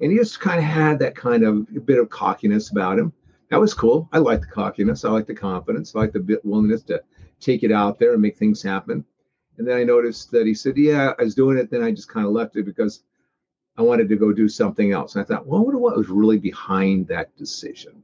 And 0.00 0.10
he 0.10 0.18
just 0.18 0.40
kind 0.40 0.58
of 0.58 0.64
had 0.64 0.98
that 0.98 1.14
kind 1.14 1.44
of 1.44 1.66
a 1.76 1.80
bit 1.80 1.98
of 1.98 2.10
cockiness 2.10 2.70
about 2.70 2.98
him. 2.98 3.12
That 3.50 3.60
was 3.60 3.74
cool. 3.74 4.08
I 4.12 4.18
like 4.18 4.40
the 4.40 4.46
cockiness. 4.46 5.04
I 5.04 5.10
like 5.10 5.26
the 5.26 5.34
confidence. 5.34 5.94
I 5.94 6.00
like 6.00 6.12
the 6.12 6.40
willingness 6.42 6.82
to 6.84 7.02
take 7.38 7.62
it 7.62 7.70
out 7.70 7.98
there 7.98 8.12
and 8.12 8.22
make 8.22 8.36
things 8.36 8.62
happen. 8.62 9.04
And 9.58 9.68
then 9.68 9.76
I 9.76 9.84
noticed 9.84 10.30
that 10.30 10.46
he 10.46 10.54
said, 10.54 10.76
Yeah, 10.76 11.12
I 11.18 11.24
was 11.24 11.34
doing 11.34 11.58
it. 11.58 11.70
Then 11.70 11.82
I 11.82 11.90
just 11.90 12.08
kind 12.08 12.26
of 12.26 12.32
left 12.32 12.56
it 12.56 12.64
because 12.64 13.04
I 13.76 13.82
wanted 13.82 14.08
to 14.08 14.16
go 14.16 14.32
do 14.32 14.48
something 14.48 14.92
else. 14.92 15.14
And 15.14 15.24
I 15.24 15.26
thought, 15.26 15.46
well, 15.46 15.64
wonder 15.64 15.78
what 15.78 15.96
was 15.96 16.08
really 16.08 16.38
behind 16.38 17.06
that 17.08 17.34
decision? 17.36 18.02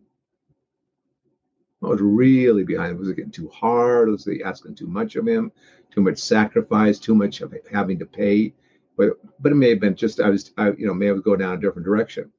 What 1.80 1.92
was 1.92 2.00
really 2.00 2.64
behind 2.64 2.92
it? 2.92 2.98
Was 2.98 3.08
it 3.08 3.16
getting 3.16 3.30
too 3.30 3.48
hard? 3.48 4.08
Was 4.08 4.24
they 4.24 4.42
asking 4.42 4.74
too 4.74 4.88
much 4.88 5.16
of 5.16 5.26
him? 5.26 5.52
Too 5.90 6.00
much 6.00 6.18
sacrifice? 6.18 6.98
Too 6.98 7.14
much 7.14 7.40
of 7.40 7.54
having 7.70 7.98
to 8.00 8.06
pay? 8.06 8.52
But 8.96 9.18
but 9.40 9.52
it 9.52 9.56
may 9.56 9.70
have 9.70 9.80
been 9.80 9.94
just 9.94 10.20
I 10.20 10.28
was 10.28 10.52
I, 10.58 10.70
you 10.72 10.86
know 10.86 10.94
may 10.94 11.06
have 11.06 11.22
go 11.22 11.36
down 11.36 11.56
a 11.56 11.60
different 11.60 11.86
direction. 11.86 12.32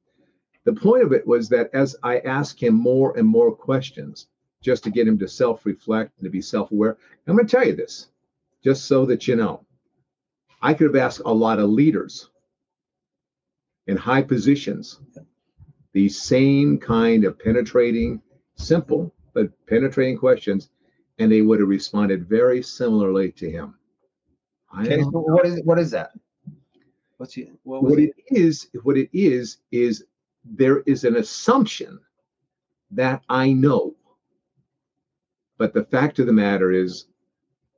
The 0.64 0.74
point 0.74 1.02
of 1.02 1.12
it 1.12 1.26
was 1.26 1.48
that 1.48 1.70
as 1.72 1.96
I 2.02 2.18
asked 2.20 2.60
him 2.60 2.74
more 2.74 3.16
and 3.16 3.26
more 3.26 3.50
questions, 3.50 4.28
just 4.60 4.84
to 4.84 4.90
get 4.90 5.08
him 5.08 5.18
to 5.18 5.26
self-reflect 5.26 6.12
and 6.18 6.24
to 6.24 6.30
be 6.30 6.42
self-aware, 6.42 6.98
I'm 7.26 7.34
going 7.34 7.46
to 7.46 7.50
tell 7.50 7.66
you 7.66 7.74
this, 7.74 8.08
just 8.62 8.84
so 8.84 9.06
that 9.06 9.26
you 9.26 9.36
know. 9.36 9.64
I 10.60 10.74
could 10.74 10.88
have 10.88 11.02
asked 11.02 11.22
a 11.24 11.32
lot 11.32 11.58
of 11.58 11.70
leaders 11.70 12.28
in 13.86 13.96
high 13.96 14.20
positions 14.20 15.00
these 15.92 16.20
same 16.20 16.78
kind 16.78 17.24
of 17.24 17.38
penetrating, 17.38 18.20
simple 18.56 19.14
but 19.32 19.50
penetrating 19.66 20.18
questions, 20.18 20.70
and 21.18 21.30
they 21.30 21.42
would 21.42 21.60
have 21.60 21.68
responded 21.68 22.28
very 22.28 22.62
similarly 22.62 23.32
to 23.32 23.50
him. 23.50 23.74
okay, 24.78 25.02
so 25.02 25.10
what 25.10 25.46
is 25.46 25.60
what 25.64 25.78
is 25.78 25.90
that? 25.90 26.10
What's 27.18 27.34
he, 27.34 27.50
what, 27.64 27.82
what 27.82 27.98
it, 27.98 28.14
it 28.16 28.38
is? 28.38 28.68
What 28.82 28.96
it 28.96 29.10
is 29.12 29.58
is 29.70 30.04
there 30.44 30.80
is 30.80 31.04
an 31.04 31.16
assumption 31.16 32.00
that 32.92 33.22
I 33.28 33.52
know, 33.52 33.94
but 35.58 35.74
the 35.74 35.84
fact 35.84 36.18
of 36.18 36.26
the 36.26 36.32
matter 36.32 36.72
is, 36.72 37.06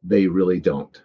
they 0.04 0.26
really 0.26 0.61
don't. 0.61 1.02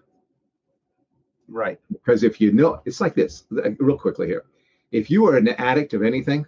Right. 1.47 1.79
Because 1.91 2.23
if 2.23 2.39
you 2.39 2.51
know, 2.51 2.81
it's 2.85 3.01
like 3.01 3.15
this. 3.15 3.45
Real 3.49 3.97
quickly 3.97 4.27
here 4.27 4.43
if 4.91 5.09
you 5.09 5.25
are 5.27 5.37
an 5.37 5.49
addict 5.49 5.93
of 5.93 6.03
anything, 6.03 6.45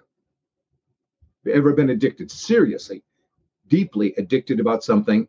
ever 1.51 1.73
been 1.73 1.89
addicted, 1.89 2.31
seriously, 2.31 3.03
deeply 3.69 4.13
addicted 4.17 4.59
about 4.59 4.83
something, 4.83 5.27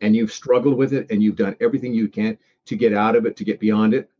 and 0.00 0.14
you've 0.14 0.32
struggled 0.32 0.76
with 0.76 0.92
it 0.92 1.10
and 1.10 1.22
you've 1.22 1.36
done 1.36 1.56
everything 1.60 1.94
you 1.94 2.08
can 2.08 2.36
to 2.66 2.76
get 2.76 2.92
out 2.92 3.16
of 3.16 3.24
it, 3.24 3.36
to 3.36 3.44
get 3.44 3.58
beyond 3.60 3.94
it. 3.94 4.10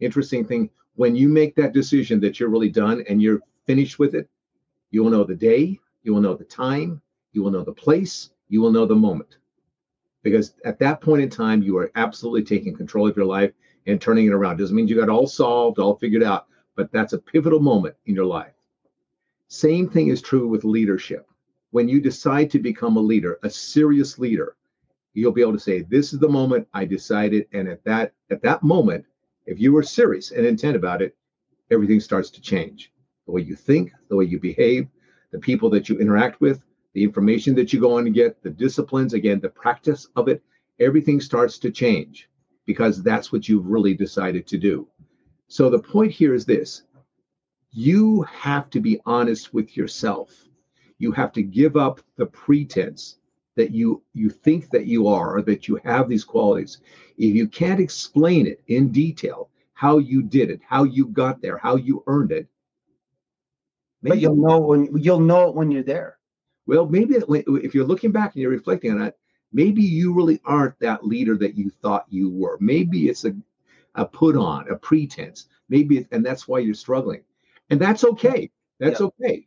Interesting 0.00 0.44
thing, 0.44 0.70
when 0.94 1.14
you 1.14 1.28
make 1.28 1.54
that 1.56 1.72
decision 1.72 2.20
that 2.20 2.38
you're 2.38 2.48
really 2.48 2.70
done 2.70 3.04
and 3.08 3.20
you're 3.20 3.40
finished 3.66 3.98
with 3.98 4.14
it, 4.14 4.28
you 4.90 5.02
will 5.02 5.10
know 5.10 5.24
the 5.24 5.34
day, 5.34 5.78
you 6.02 6.14
will 6.14 6.20
know 6.20 6.34
the 6.34 6.44
time, 6.44 7.02
you 7.32 7.42
will 7.42 7.50
know 7.50 7.64
the 7.64 7.72
place, 7.72 8.30
you 8.48 8.60
will 8.60 8.70
know 8.70 8.86
the 8.86 8.94
moment. 8.94 9.38
Because 10.22 10.54
at 10.64 10.78
that 10.78 11.00
point 11.00 11.22
in 11.22 11.28
time, 11.28 11.62
you 11.62 11.76
are 11.76 11.90
absolutely 11.96 12.44
taking 12.44 12.74
control 12.74 13.08
of 13.08 13.16
your 13.16 13.26
life 13.26 13.52
and 13.86 14.00
turning 14.00 14.26
it 14.26 14.32
around. 14.32 14.56
Doesn't 14.56 14.74
mean 14.74 14.88
you 14.88 14.96
got 14.96 15.10
all 15.10 15.26
solved, 15.26 15.78
all 15.78 15.96
figured 15.96 16.22
out, 16.22 16.46
but 16.76 16.90
that's 16.92 17.12
a 17.12 17.18
pivotal 17.18 17.60
moment 17.60 17.94
in 18.06 18.14
your 18.14 18.24
life. 18.24 18.52
Same 19.48 19.88
thing 19.88 20.08
is 20.08 20.22
true 20.22 20.48
with 20.48 20.64
leadership. 20.64 21.28
When 21.74 21.88
you 21.88 22.00
decide 22.00 22.52
to 22.52 22.60
become 22.60 22.96
a 22.96 23.00
leader, 23.00 23.40
a 23.42 23.50
serious 23.50 24.16
leader, 24.16 24.54
you'll 25.12 25.32
be 25.32 25.40
able 25.40 25.54
to 25.54 25.58
say, 25.58 25.82
"This 25.82 26.12
is 26.12 26.20
the 26.20 26.28
moment 26.28 26.68
I 26.72 26.84
decided." 26.84 27.48
And 27.50 27.66
at 27.66 27.82
that 27.82 28.14
at 28.30 28.42
that 28.42 28.62
moment, 28.62 29.06
if 29.44 29.60
you 29.60 29.72
were 29.72 29.82
serious 29.82 30.30
and 30.30 30.46
intent 30.46 30.76
about 30.76 31.02
it, 31.02 31.16
everything 31.72 31.98
starts 31.98 32.30
to 32.30 32.40
change. 32.40 32.92
The 33.26 33.32
way 33.32 33.42
you 33.42 33.56
think, 33.56 33.90
the 34.08 34.14
way 34.14 34.24
you 34.24 34.38
behave, 34.38 34.86
the 35.32 35.40
people 35.40 35.68
that 35.70 35.88
you 35.88 35.98
interact 35.98 36.40
with, 36.40 36.64
the 36.92 37.02
information 37.02 37.56
that 37.56 37.72
you 37.72 37.80
go 37.80 37.98
on 37.98 38.04
to 38.04 38.10
get, 38.10 38.40
the 38.40 38.50
disciplines, 38.50 39.12
again, 39.12 39.40
the 39.40 39.48
practice 39.48 40.06
of 40.14 40.28
it, 40.28 40.44
everything 40.78 41.20
starts 41.20 41.58
to 41.58 41.72
change 41.72 42.30
because 42.66 43.02
that's 43.02 43.32
what 43.32 43.48
you've 43.48 43.66
really 43.66 43.94
decided 43.94 44.46
to 44.46 44.58
do. 44.58 44.86
So 45.48 45.70
the 45.70 45.80
point 45.80 46.12
here 46.12 46.34
is 46.34 46.46
this 46.46 46.84
you 47.72 48.22
have 48.22 48.70
to 48.70 48.80
be 48.80 49.00
honest 49.06 49.52
with 49.52 49.76
yourself. 49.76 50.48
You 50.98 51.12
have 51.12 51.32
to 51.32 51.42
give 51.42 51.76
up 51.76 52.00
the 52.16 52.26
pretense 52.26 53.16
that 53.56 53.70
you 53.70 54.02
you 54.14 54.30
think 54.30 54.70
that 54.70 54.86
you 54.86 55.06
are 55.06 55.36
or 55.36 55.42
that 55.42 55.68
you 55.68 55.80
have 55.84 56.08
these 56.08 56.24
qualities. 56.24 56.78
If 57.18 57.34
you 57.34 57.46
can't 57.46 57.80
explain 57.80 58.46
it 58.46 58.62
in 58.66 58.90
detail, 58.90 59.50
how 59.74 59.98
you 59.98 60.22
did 60.22 60.50
it, 60.50 60.60
how 60.66 60.84
you 60.84 61.06
got 61.06 61.40
there, 61.40 61.58
how 61.58 61.76
you 61.76 62.02
earned 62.06 62.32
it, 62.32 62.48
but 64.02 64.18
you'll 64.18 64.36
know 64.36 64.58
when 64.58 64.96
you'll 64.96 65.20
know 65.20 65.48
it 65.48 65.54
when 65.54 65.70
you're 65.70 65.82
there. 65.82 66.18
Well, 66.66 66.86
maybe 66.86 67.16
if 67.16 67.74
you're 67.74 67.84
looking 67.84 68.12
back 68.12 68.34
and 68.34 68.42
you're 68.42 68.50
reflecting 68.50 68.92
on 68.92 69.02
it, 69.02 69.18
maybe 69.52 69.82
you 69.82 70.14
really 70.14 70.40
aren't 70.44 70.78
that 70.80 71.06
leader 71.06 71.36
that 71.36 71.56
you 71.56 71.70
thought 71.70 72.06
you 72.08 72.30
were. 72.30 72.56
Maybe 72.60 73.08
it's 73.08 73.24
a 73.24 73.34
a 73.94 74.04
put 74.04 74.36
on, 74.36 74.68
a 74.68 74.76
pretense. 74.76 75.46
Maybe, 75.68 76.06
and 76.10 76.24
that's 76.24 76.46
why 76.46 76.58
you're 76.58 76.74
struggling. 76.74 77.22
And 77.70 77.80
that's 77.80 78.04
okay. 78.04 78.50
That's 78.78 79.00
yeah. 79.00 79.06
okay. 79.06 79.46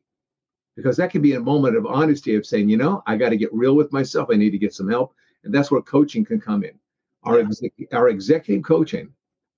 Because 0.77 0.95
that 0.95 1.11
can 1.11 1.21
be 1.21 1.33
a 1.33 1.39
moment 1.39 1.75
of 1.75 1.85
honesty 1.85 2.35
of 2.35 2.45
saying, 2.45 2.69
you 2.69 2.77
know, 2.77 3.03
I 3.05 3.17
got 3.17 3.29
to 3.29 3.37
get 3.37 3.53
real 3.53 3.75
with 3.75 3.91
myself. 3.91 4.29
I 4.31 4.35
need 4.35 4.51
to 4.51 4.57
get 4.57 4.73
some 4.73 4.89
help. 4.89 5.13
And 5.43 5.53
that's 5.53 5.71
where 5.71 5.81
coaching 5.81 6.23
can 6.23 6.39
come 6.39 6.63
in. 6.63 6.79
Our, 7.23 7.41
yeah. 7.41 7.87
our 7.91 8.07
executive 8.07 8.63
coaching, 8.63 9.11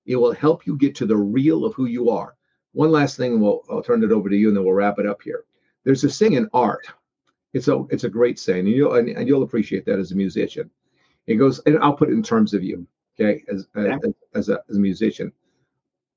it 0.07 0.15
will 0.15 0.31
help 0.31 0.65
you 0.65 0.75
get 0.75 0.95
to 0.95 1.05
the 1.05 1.15
real 1.15 1.65
of 1.65 1.75
who 1.75 1.85
you 1.85 2.09
are. 2.09 2.35
One 2.71 2.91
last 2.91 3.17
thing, 3.17 3.39
we'll 3.39 3.63
I'll 3.69 3.83
turn 3.83 4.03
it 4.03 4.11
over 4.11 4.29
to 4.29 4.35
you 4.35 4.47
and 4.47 4.57
then 4.57 4.63
we'll 4.63 4.73
wrap 4.73 4.97
it 4.97 5.05
up 5.05 5.21
here. 5.21 5.43
There's 5.83 6.03
a 6.03 6.09
saying 6.09 6.33
in 6.33 6.49
art. 6.53 6.87
It's 7.53 7.67
a 7.67 7.85
it's 7.89 8.03
a 8.03 8.09
great 8.09 8.39
saying, 8.39 8.67
and 8.67 8.75
you'll 8.75 8.95
and, 8.95 9.09
and 9.09 9.27
you'll 9.27 9.43
appreciate 9.43 9.85
that 9.85 9.99
as 9.99 10.11
a 10.11 10.15
musician. 10.15 10.69
It 11.25 11.35
goes, 11.35 11.59
and 11.65 11.79
I'll 11.79 11.93
put 11.93 12.09
it 12.09 12.13
in 12.13 12.23
terms 12.23 12.53
of 12.53 12.63
you 12.63 12.87
okay, 13.19 13.43
as, 13.51 13.67
yeah. 13.75 13.97
as, 14.03 14.13
as, 14.35 14.49
a, 14.49 14.59
as 14.69 14.77
a 14.77 14.79
musician. 14.79 15.31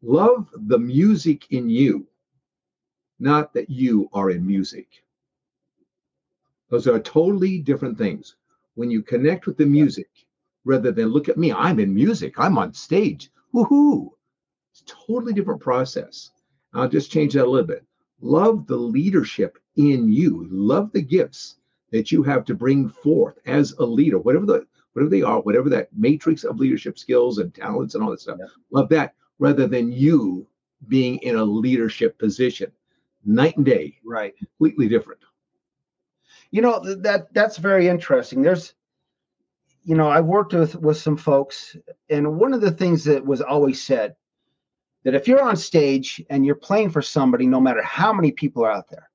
Love 0.03 0.49
the 0.53 0.79
music 0.79 1.47
in 1.51 1.69
you, 1.69 2.07
not 3.19 3.53
that 3.55 3.71
you 3.71 4.09
are 4.13 4.31
in 4.31 4.47
music. 4.47 5.05
Those 6.71 6.87
are 6.87 6.99
totally 6.99 7.59
different 7.59 7.99
things. 7.99 8.37
When 8.75 8.91
you 8.91 9.03
connect 9.03 9.47
with 9.47 9.59
the 9.59 9.67
music, 9.67 10.09
rather 10.65 10.91
than 10.91 11.09
look 11.09 11.29
at 11.29 11.37
me, 11.37 11.53
I'm 11.53 11.79
in 11.79 11.95
music, 11.95 12.35
I'm 12.39 12.57
on 12.57 12.73
stage, 12.73 13.31
woohoo. 13.55 14.11
It's 14.73 14.81
a 14.81 15.07
totally 15.07 15.35
different 15.35 15.61
process. 15.61 16.31
I'll 16.73 16.89
just 16.89 17.11
change 17.11 17.35
that 17.35 17.45
a 17.45 17.51
little 17.51 17.67
bit. 17.67 17.85
Love 18.21 18.67
the 18.67 18.77
leadership 18.77 19.59
in 19.77 20.11
you, 20.11 20.47
love 20.51 20.91
the 20.93 21.03
gifts 21.03 21.57
that 21.91 22.11
you 22.11 22.23
have 22.23 22.45
to 22.47 22.55
bring 22.55 22.89
forth 22.89 23.39
as 23.47 23.73
a 23.73 23.85
leader, 23.85 24.19
whatever 24.19 24.47
the 24.47 24.67
whatever 24.93 25.11
they 25.11 25.23
are, 25.23 25.41
whatever 25.41 25.69
that 25.71 25.89
matrix 25.97 26.45
of 26.45 26.59
leadership 26.59 26.99
skills 26.99 27.39
and 27.39 27.55
talents 27.55 27.95
and 27.95 28.05
all 28.05 28.11
that 28.11 28.21
stuff. 28.21 28.39
Yeah. 28.41 28.47
Love 28.71 28.89
that 28.91 29.15
rather 29.39 29.67
than 29.67 29.93
you 29.93 30.47
being 30.89 31.19
in 31.19 31.37
a 31.37 31.45
leadership 31.45 32.19
position. 32.19 32.71
Night 33.25 33.57
and 33.57 33.67
day. 33.67 33.97
Right. 34.05 34.37
Completely 34.37 34.89
different. 34.89 35.21
You 36.51 36.63
know, 36.63 36.81
that 36.97 37.33
that's 37.33 37.57
very 37.57 37.89
interesting. 37.89 38.43
There's 38.43 38.75
you 39.85 39.97
know, 39.97 40.09
I've 40.09 40.27
worked 40.27 40.53
with 40.53 40.77
with 40.77 40.97
some 40.97 41.17
folks 41.17 41.77
and 42.09 42.39
one 42.39 42.55
of 42.55 42.61
the 42.61 42.71
things 42.71 43.05
that 43.05 43.25
was 43.25 43.41
always 43.41 43.83
said 43.83 44.15
that 45.05 45.15
if 45.15 45.27
you're 45.27 45.43
on 45.43 45.57
stage 45.57 46.23
and 46.31 46.47
you're 46.47 46.55
playing 46.55 46.91
for 46.91 47.03
somebody 47.03 47.47
no 47.47 47.61
matter 47.61 47.83
how 47.83 48.13
many 48.13 48.31
people 48.31 48.65
are 48.65 48.71
out 48.71 48.89
there, 48.89 49.11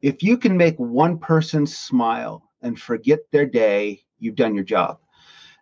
if 0.00 0.22
you 0.22 0.36
can 0.38 0.56
make 0.56 0.76
one 0.78 1.18
person 1.18 1.66
smile 1.66 2.50
and 2.62 2.80
forget 2.80 3.20
their 3.32 3.46
day 3.46 4.02
you've 4.18 4.36
done 4.36 4.54
your 4.54 4.64
job. 4.64 4.98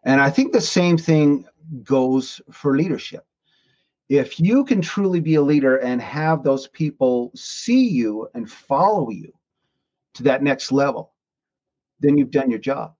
And 0.05 0.21
I 0.21 0.31
think 0.31 0.53
the 0.53 0.61
same 0.61 0.99
thing 0.99 1.47
goes 1.83 2.41
for 2.51 2.77
leadership. 2.77 3.25
If 4.09 4.41
you 4.41 4.65
can 4.65 4.81
truly 4.81 5.21
be 5.21 5.35
a 5.35 5.43
leader 5.43 5.77
and 5.77 6.01
have 6.01 6.43
those 6.43 6.67
people 6.69 7.31
see 7.35 7.89
you 7.89 8.29
and 8.35 8.51
follow 8.51 9.11
you 9.11 9.33
to 10.15 10.23
that 10.25 10.43
next 10.43 10.73
level, 10.73 11.13
then 12.01 12.17
you've 12.17 12.31
done 12.31 12.51
your 12.51 12.59
job. 12.59 12.95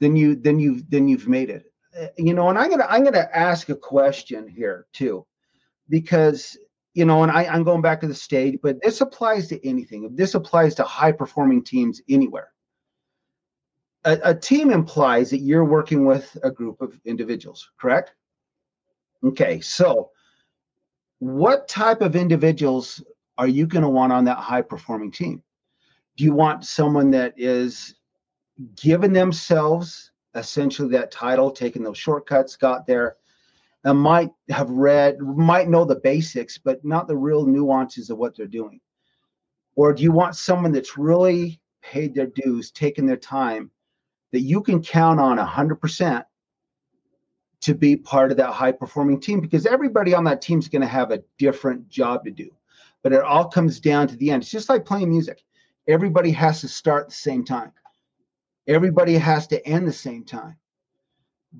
Then 0.00 0.14
you 0.14 0.36
then 0.36 0.60
you've 0.60 0.88
then 0.88 1.08
you've 1.08 1.26
made 1.26 1.50
it. 1.50 1.72
Uh, 1.98 2.06
you 2.16 2.34
know, 2.34 2.50
and 2.50 2.58
I'm 2.58 2.70
gonna 2.70 2.86
I'm 2.88 3.02
gonna 3.02 3.28
ask 3.32 3.68
a 3.68 3.74
question 3.74 4.46
here 4.46 4.86
too, 4.92 5.26
because 5.88 6.56
you 6.94 7.04
know, 7.04 7.22
and 7.24 7.32
I, 7.32 7.44
I'm 7.46 7.64
going 7.64 7.82
back 7.82 8.00
to 8.02 8.08
the 8.08 8.14
stage, 8.14 8.58
but 8.62 8.80
this 8.82 9.00
applies 9.00 9.48
to 9.48 9.66
anything. 9.66 10.14
This 10.14 10.34
applies 10.34 10.74
to 10.76 10.84
high 10.84 11.12
performing 11.12 11.64
teams 11.64 12.00
anywhere 12.08 12.52
a, 14.04 14.18
a 14.24 14.34
team 14.34 14.70
implies 14.70 15.30
that 15.30 15.38
you're 15.38 15.64
working 15.64 16.04
with 16.04 16.36
a 16.42 16.50
group 16.50 16.80
of 16.80 16.98
individuals, 17.04 17.70
correct? 17.78 18.14
Okay, 19.24 19.60
so 19.60 20.10
what 21.18 21.68
type 21.68 22.00
of 22.00 22.16
individuals 22.16 23.02
are 23.36 23.48
you 23.48 23.66
going 23.66 23.82
to 23.82 23.88
want 23.88 24.12
on 24.12 24.24
that 24.24 24.38
high 24.38 24.62
performing 24.62 25.10
team? 25.10 25.42
Do 26.16 26.24
you 26.24 26.32
want 26.32 26.64
someone 26.64 27.10
that 27.12 27.34
is 27.36 27.94
given 28.76 29.12
themselves 29.12 30.10
essentially 30.34 30.88
that 30.90 31.10
title, 31.10 31.50
taking 31.50 31.82
those 31.82 31.98
shortcuts, 31.98 32.56
got 32.56 32.86
there, 32.86 33.16
and 33.84 33.98
might 33.98 34.30
have 34.50 34.70
read, 34.70 35.20
might 35.20 35.68
know 35.68 35.84
the 35.84 35.96
basics, 35.96 36.58
but 36.58 36.84
not 36.84 37.06
the 37.06 37.16
real 37.16 37.46
nuances 37.46 38.10
of 38.10 38.18
what 38.18 38.36
they're 38.36 38.46
doing? 38.46 38.80
Or 39.76 39.92
do 39.92 40.02
you 40.02 40.12
want 40.12 40.36
someone 40.36 40.72
that's 40.72 40.98
really 40.98 41.60
paid 41.82 42.14
their 42.14 42.26
dues, 42.26 42.72
taken 42.72 43.06
their 43.06 43.16
time, 43.16 43.70
that 44.32 44.40
you 44.40 44.60
can 44.60 44.82
count 44.82 45.20
on 45.20 45.38
100% 45.38 46.24
to 47.60 47.74
be 47.74 47.96
part 47.96 48.30
of 48.30 48.36
that 48.36 48.52
high 48.52 48.72
performing 48.72 49.20
team 49.20 49.40
because 49.40 49.66
everybody 49.66 50.14
on 50.14 50.24
that 50.24 50.40
team 50.40 50.58
is 50.58 50.68
going 50.68 50.82
to 50.82 50.88
have 50.88 51.10
a 51.10 51.22
different 51.38 51.88
job 51.88 52.24
to 52.24 52.30
do. 52.30 52.50
But 53.02 53.12
it 53.12 53.22
all 53.22 53.46
comes 53.46 53.80
down 53.80 54.08
to 54.08 54.16
the 54.16 54.30
end. 54.30 54.42
It's 54.42 54.50
just 54.50 54.68
like 54.68 54.84
playing 54.84 55.10
music. 55.10 55.42
Everybody 55.86 56.30
has 56.32 56.60
to 56.60 56.68
start 56.68 57.04
at 57.04 57.08
the 57.08 57.14
same 57.14 57.44
time. 57.44 57.72
Everybody 58.66 59.14
has 59.14 59.46
to 59.48 59.66
end 59.66 59.88
the 59.88 59.92
same 59.92 60.24
time. 60.24 60.56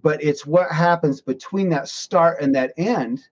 But 0.03 0.23
it's 0.23 0.47
what 0.47 0.71
happens 0.71 1.21
between 1.21 1.71
that 1.71 1.89
start 1.89 2.43
and 2.43 2.55
that 2.55 2.75
end 2.77 3.27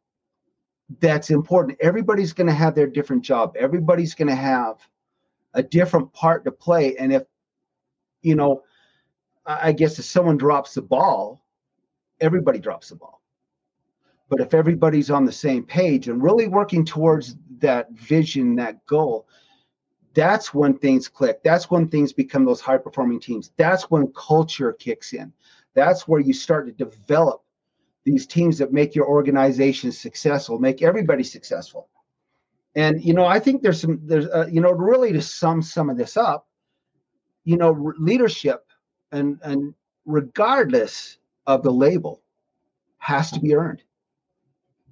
that's 1.00 1.30
important. 1.30 1.78
Everybody's 1.80 2.32
going 2.32 2.46
to 2.46 2.54
have 2.54 2.74
their 2.74 2.86
different 2.86 3.22
job. 3.22 3.54
Everybody's 3.58 4.14
going 4.14 4.28
to 4.28 4.34
have 4.34 4.76
a 5.54 5.62
different 5.62 6.12
part 6.12 6.44
to 6.44 6.52
play. 6.52 6.96
And 6.96 7.12
if, 7.12 7.24
you 8.22 8.34
know, 8.34 8.62
I 9.44 9.72
guess 9.72 9.98
if 9.98 10.04
someone 10.04 10.36
drops 10.36 10.74
the 10.74 10.82
ball, 10.82 11.45
everybody 12.20 12.58
drops 12.58 12.88
the 12.88 12.96
ball. 12.96 13.22
But 14.28 14.40
if 14.40 14.54
everybody's 14.54 15.10
on 15.10 15.24
the 15.24 15.32
same 15.32 15.64
page 15.64 16.08
and 16.08 16.22
really 16.22 16.48
working 16.48 16.84
towards 16.84 17.36
that 17.58 17.90
vision, 17.92 18.56
that 18.56 18.84
goal, 18.86 19.28
that's 20.14 20.52
when 20.52 20.78
things 20.78 21.08
click. 21.08 21.42
That's 21.44 21.70
when 21.70 21.88
things 21.88 22.12
become 22.12 22.44
those 22.44 22.60
high 22.60 22.78
performing 22.78 23.20
teams. 23.20 23.52
That's 23.56 23.90
when 23.90 24.12
culture 24.14 24.72
kicks 24.72 25.12
in. 25.12 25.32
That's 25.74 26.08
where 26.08 26.20
you 26.20 26.32
start 26.32 26.66
to 26.66 26.72
develop 26.72 27.42
these 28.04 28.26
teams 28.26 28.56
that 28.58 28.72
make 28.72 28.94
your 28.94 29.06
organization 29.06 29.92
successful, 29.92 30.58
make 30.58 30.80
everybody 30.80 31.22
successful. 31.22 31.88
And 32.74 33.02
you 33.02 33.14
know, 33.14 33.26
I 33.26 33.38
think 33.38 33.62
there's 33.62 33.80
some 33.80 34.00
there's 34.02 34.26
uh, 34.26 34.46
you 34.50 34.60
know 34.60 34.72
really 34.72 35.12
to 35.12 35.22
sum 35.22 35.60
some 35.60 35.90
of 35.90 35.96
this 35.96 36.16
up, 36.16 36.46
you 37.44 37.56
know, 37.56 37.92
leadership 37.98 38.66
and 39.12 39.38
and 39.42 39.74
regardless 40.04 41.18
of 41.46 41.62
the 41.62 41.72
label 41.72 42.22
has 42.98 43.30
to 43.30 43.40
be 43.40 43.54
earned. 43.54 43.82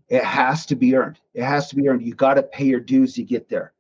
It 0.09 0.23
has 0.23 0.67
to 0.67 0.77
be 0.77 0.95
earned. 0.95 1.19
It 1.33 1.43
has 1.43 1.69
to 1.69 1.77
be 1.77 1.89
earned. 1.89 2.03
You 2.03 2.15
got 2.15 2.35
to 2.35 2.43
pay 2.43 2.67
your 2.67 2.81
dues 2.81 3.15
to 3.15 3.23
get 3.23 3.49
there. 3.49 3.73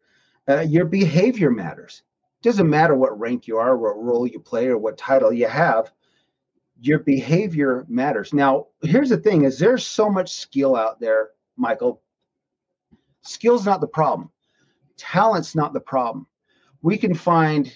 Uh, 0.48 0.60
your 0.60 0.84
behavior 0.84 1.50
matters. 1.50 2.02
Doesn't 2.42 2.68
matter 2.68 2.94
what 2.94 3.18
rank 3.18 3.46
you 3.46 3.56
are 3.56 3.76
what 3.76 4.02
role 4.02 4.26
you 4.26 4.38
play 4.38 4.66
or 4.66 4.76
what 4.76 4.98
title 4.98 5.32
you 5.32 5.46
have. 5.46 5.92
Your 6.80 6.98
behavior 6.98 7.86
matters. 7.88 8.34
Now 8.34 8.66
here's 8.82 9.08
the 9.08 9.16
thing. 9.16 9.44
Is 9.44 9.58
there's 9.58 9.86
so 9.86 10.10
much 10.10 10.32
skill 10.32 10.76
out 10.76 11.00
there 11.00 11.30
michael? 11.56 12.02
Skill's 13.22 13.64
not 13.64 13.80
the 13.80 13.86
problem. 13.86 14.30
Talent's 14.98 15.54
not 15.54 15.72
the 15.72 15.80
problem. 15.80 16.26
We 16.82 16.98
can 16.98 17.14
find 17.14 17.74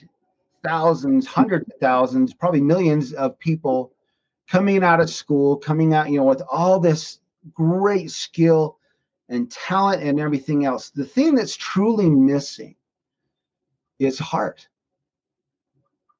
thousands, 0.62 1.26
hundreds 1.26 1.66
of 1.70 1.80
thousands, 1.80 2.34
probably 2.34 2.60
millions 2.60 3.14
of 3.14 3.38
people 3.38 3.92
coming 4.48 4.82
out 4.82 5.00
of 5.00 5.10
school, 5.10 5.56
coming 5.56 5.94
out, 5.94 6.10
you 6.10 6.18
know, 6.18 6.24
with 6.24 6.42
all 6.50 6.80
this 6.80 7.20
great 7.52 8.10
skill 8.10 8.78
and 9.28 9.50
talent 9.50 10.02
and 10.02 10.18
everything 10.18 10.64
else. 10.64 10.90
The 10.90 11.04
thing 11.04 11.34
that's 11.34 11.56
truly 11.56 12.08
missing 12.08 12.74
is 13.98 14.18
heart. 14.18 14.66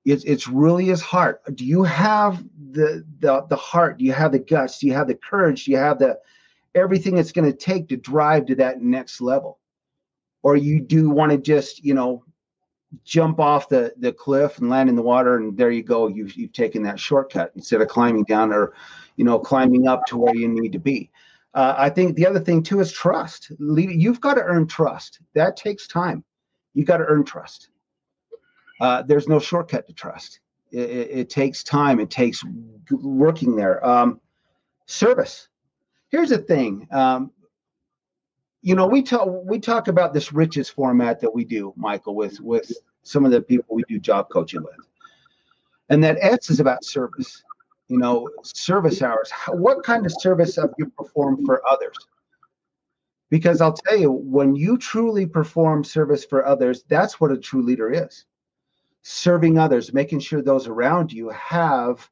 It's, 0.05 0.25
it's 0.25 0.49
really 0.49 0.91
is 0.91 1.01
heart. 1.01 1.43
Do 1.55 1.64
you 1.64 1.83
have 1.83 2.45
the, 2.71 3.05
the 3.21 3.43
the 3.49 3.57
heart? 3.57 3.99
Do 3.99 4.05
you 4.05 4.12
have 4.12 4.33
the 4.33 4.38
guts? 4.38 4.79
Do 4.79 4.87
you 4.87 4.95
have 4.95 5.09
the 5.09 5.14
courage? 5.14 5.64
Do 5.64 5.71
you 5.73 5.77
have 5.77 5.99
the 5.99 6.19
everything 6.75 7.19
it's 7.19 7.33
going 7.33 7.51
to 7.51 7.57
take 7.57 7.88
to 7.88 7.97
drive 7.97 8.47
to 8.47 8.55
that 8.57 8.81
next 8.81 9.21
level? 9.21 9.59
Or 10.43 10.57
you 10.57 10.81
do 10.81 11.11
want 11.11 11.33
to 11.33 11.38
just, 11.38 11.85
you 11.85 11.95
know, 11.95 12.25
jump 13.05 13.38
off 13.38 13.68
the 13.68 13.92
the 13.98 14.12
cliff 14.12 14.59
and 14.59 14.70
land 14.70 14.88
in 14.88 14.96
the 14.96 15.03
water 15.03 15.37
and 15.37 15.57
there 15.57 15.70
you 15.70 15.83
go. 15.83 16.09
You've, 16.09 16.35
you've 16.35 16.53
taken 16.53 16.83
that 16.85 16.98
shortcut 16.98 17.53
instead 17.55 17.81
of 17.81 17.88
climbing 17.88 18.24
down 18.24 18.53
or 18.53 18.74
you 19.16 19.24
know 19.24 19.38
climbing 19.38 19.87
up 19.87 20.05
to 20.07 20.16
where 20.16 20.35
you 20.35 20.48
need 20.48 20.72
to 20.72 20.79
be. 20.79 21.11
Uh, 21.55 21.74
i 21.79 21.88
think 21.88 22.14
the 22.14 22.27
other 22.27 22.40
thing 22.40 22.62
too 22.62 22.81
is 22.81 22.92
trust. 22.92 23.51
You've 23.59 24.20
got 24.20 24.35
to 24.35 24.42
earn 24.42 24.66
trust. 24.66 25.20
That 25.35 25.57
takes 25.57 25.87
time. 25.87 26.24
You've 26.74 26.87
got 26.87 26.98
to 26.98 27.05
earn 27.05 27.24
trust. 27.24 27.70
Uh, 28.81 29.03
there's 29.03 29.29
no 29.29 29.38
shortcut 29.38 29.87
to 29.87 29.92
trust. 29.92 30.40
It, 30.70 30.90
it, 30.90 31.11
it, 31.11 31.31
takes 31.31 31.64
time. 31.64 31.98
It 31.98 32.11
takes 32.11 32.44
working 32.90 33.57
there. 33.57 33.85
Um, 33.85 34.20
service. 34.87 35.48
Here's 36.11 36.29
the 36.29 36.38
thing. 36.38 36.87
Um, 36.92 37.33
you 38.62 38.75
know, 38.75 38.87
we 38.87 39.03
talk 39.03 39.29
we 39.44 39.59
talk 39.59 39.88
about 39.88 40.12
this 40.12 40.33
RICHES 40.33 40.68
format 40.68 41.21
that 41.21 41.33
we 41.35 41.44
do, 41.44 41.73
Michael, 41.77 42.14
with 42.14 42.40
with 42.40 42.73
some 43.03 43.25
of 43.25 43.31
the 43.31 43.40
people 43.40 43.75
we 43.75 43.85
do 43.88 43.99
job 43.99 44.29
coaching 44.31 44.62
with, 44.62 44.88
and 45.88 46.03
that 46.03 46.18
S 46.21 46.51
is 46.51 46.61
about 46.61 46.85
service. 46.85 47.42
You 47.88 47.99
know, 47.99 48.29
service 48.42 49.01
hours. 49.01 49.31
What 49.49 49.83
kind 49.83 50.05
of 50.05 50.12
service 50.12 50.57
have 50.57 50.75
you 50.79 50.90
performed 50.90 51.47
for 51.47 51.62
others? 51.71 51.97
Because 53.31 53.61
I'll 53.61 53.73
tell 53.73 53.97
you, 53.97 54.11
when 54.11 54.55
you 54.55 54.77
truly 54.77 55.25
perform 55.25 55.85
service 55.85 56.25
for 56.25 56.44
others, 56.44 56.85
that's 56.88 57.21
what 57.21 57.33
a 57.33 57.38
true 57.38 57.62
leader 57.62 57.90
is. 57.90 58.27
Serving 59.03 59.59
others, 59.59 59.94
making 59.94 60.21
sure 60.21 60.42
those 60.42 60.66
around 60.66 61.12
you 61.12 61.31
have 61.31 62.11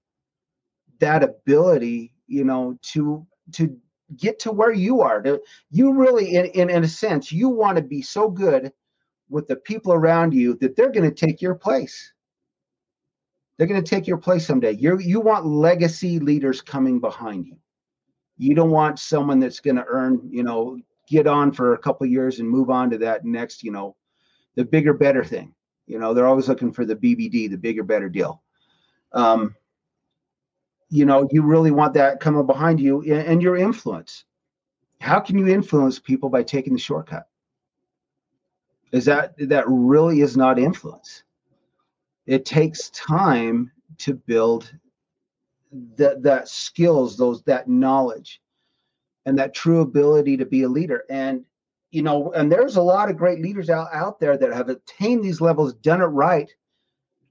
that 0.98 1.22
ability, 1.22 2.14
you 2.26 2.44
know, 2.44 2.78
to 2.92 3.26
to 3.52 3.76
get 4.16 4.38
to 4.40 4.52
where 4.52 4.72
you 4.72 5.00
are. 5.00 5.22
To, 5.22 5.40
you 5.70 5.92
really, 5.92 6.36
in, 6.36 6.46
in, 6.46 6.70
in 6.70 6.84
a 6.84 6.88
sense, 6.88 7.32
you 7.32 7.48
want 7.48 7.76
to 7.76 7.82
be 7.82 8.02
so 8.02 8.28
good 8.28 8.72
with 9.28 9.48
the 9.48 9.56
people 9.56 9.92
around 9.92 10.32
you 10.32 10.54
that 10.60 10.76
they're 10.76 10.92
going 10.92 11.08
to 11.08 11.26
take 11.26 11.42
your 11.42 11.54
place. 11.54 12.12
They're 13.56 13.66
going 13.66 13.82
to 13.82 13.88
take 13.88 14.06
your 14.06 14.18
place 14.18 14.46
someday. 14.46 14.72
You 14.72 14.98
you 14.98 15.20
want 15.20 15.46
legacy 15.46 16.18
leaders 16.18 16.60
coming 16.60 17.00
behind 17.00 17.46
you. 17.46 17.56
You 18.36 18.54
don't 18.54 18.70
want 18.70 18.98
someone 18.98 19.40
that's 19.40 19.60
going 19.60 19.76
to 19.76 19.84
earn, 19.88 20.20
you 20.30 20.42
know, 20.42 20.78
get 21.08 21.26
on 21.26 21.52
for 21.52 21.72
a 21.72 21.78
couple 21.78 22.06
years 22.06 22.38
and 22.38 22.48
move 22.48 22.68
on 22.68 22.90
to 22.90 22.98
that 22.98 23.24
next, 23.24 23.62
you 23.62 23.70
know, 23.70 23.96
the 24.56 24.64
bigger, 24.64 24.92
better 24.92 25.24
thing. 25.24 25.54
You 25.86 25.98
know, 25.98 26.12
they're 26.12 26.26
always 26.26 26.48
looking 26.48 26.72
for 26.72 26.84
the 26.84 26.96
BBD, 26.96 27.48
the 27.48 27.56
bigger, 27.56 27.82
better 27.82 28.08
deal. 28.08 28.42
Um, 29.12 29.54
you 30.88 31.05
know 31.05 31.29
you 31.31 31.42
really 31.42 31.70
want 31.70 31.94
that 31.94 32.20
coming 32.20 32.46
behind 32.46 32.81
you 32.81 33.03
and 33.03 33.42
your 33.42 33.57
influence. 33.57 34.25
How 35.01 35.20
can 35.20 35.38
you 35.38 35.49
influence 35.49 35.99
people 35.99 36.29
by 36.29 36.42
taking 36.42 36.72
the 36.72 36.79
shortcut? 36.79 37.29
Is 38.92 39.05
that 39.07 39.35
that 39.49 39.64
really 39.66 40.20
is 40.20 40.37
not 40.37 40.59
influence. 40.59 41.25
It 42.27 42.44
takes 42.44 42.90
time 42.90 43.70
to 43.99 44.14
build 44.14 44.72
that 45.96 46.22
that 46.22 46.49
skills 46.49 47.16
those 47.16 47.42
that 47.42 47.68
knowledge 47.68 48.40
and 49.27 49.38
that 49.38 49.55
true 49.55 49.81
ability 49.81 50.37
to 50.37 50.46
be 50.46 50.62
a 50.62 50.68
leader. 50.68 51.05
And 51.11 51.44
you 51.90 52.03
know 52.03 52.33
and 52.33 52.51
there's 52.51 52.77
a 52.77 52.83
lot 52.83 53.11
of 53.11 53.16
great 53.16 53.40
leaders 53.40 53.70
out, 53.70 53.88
out 53.92 54.20
there 54.20 54.37
that 54.38 54.53
have 54.53 54.68
attained 54.68 55.25
these 55.25 55.40
levels 55.40 55.75
done 55.75 56.01
it 56.01 56.07
right 56.07 56.51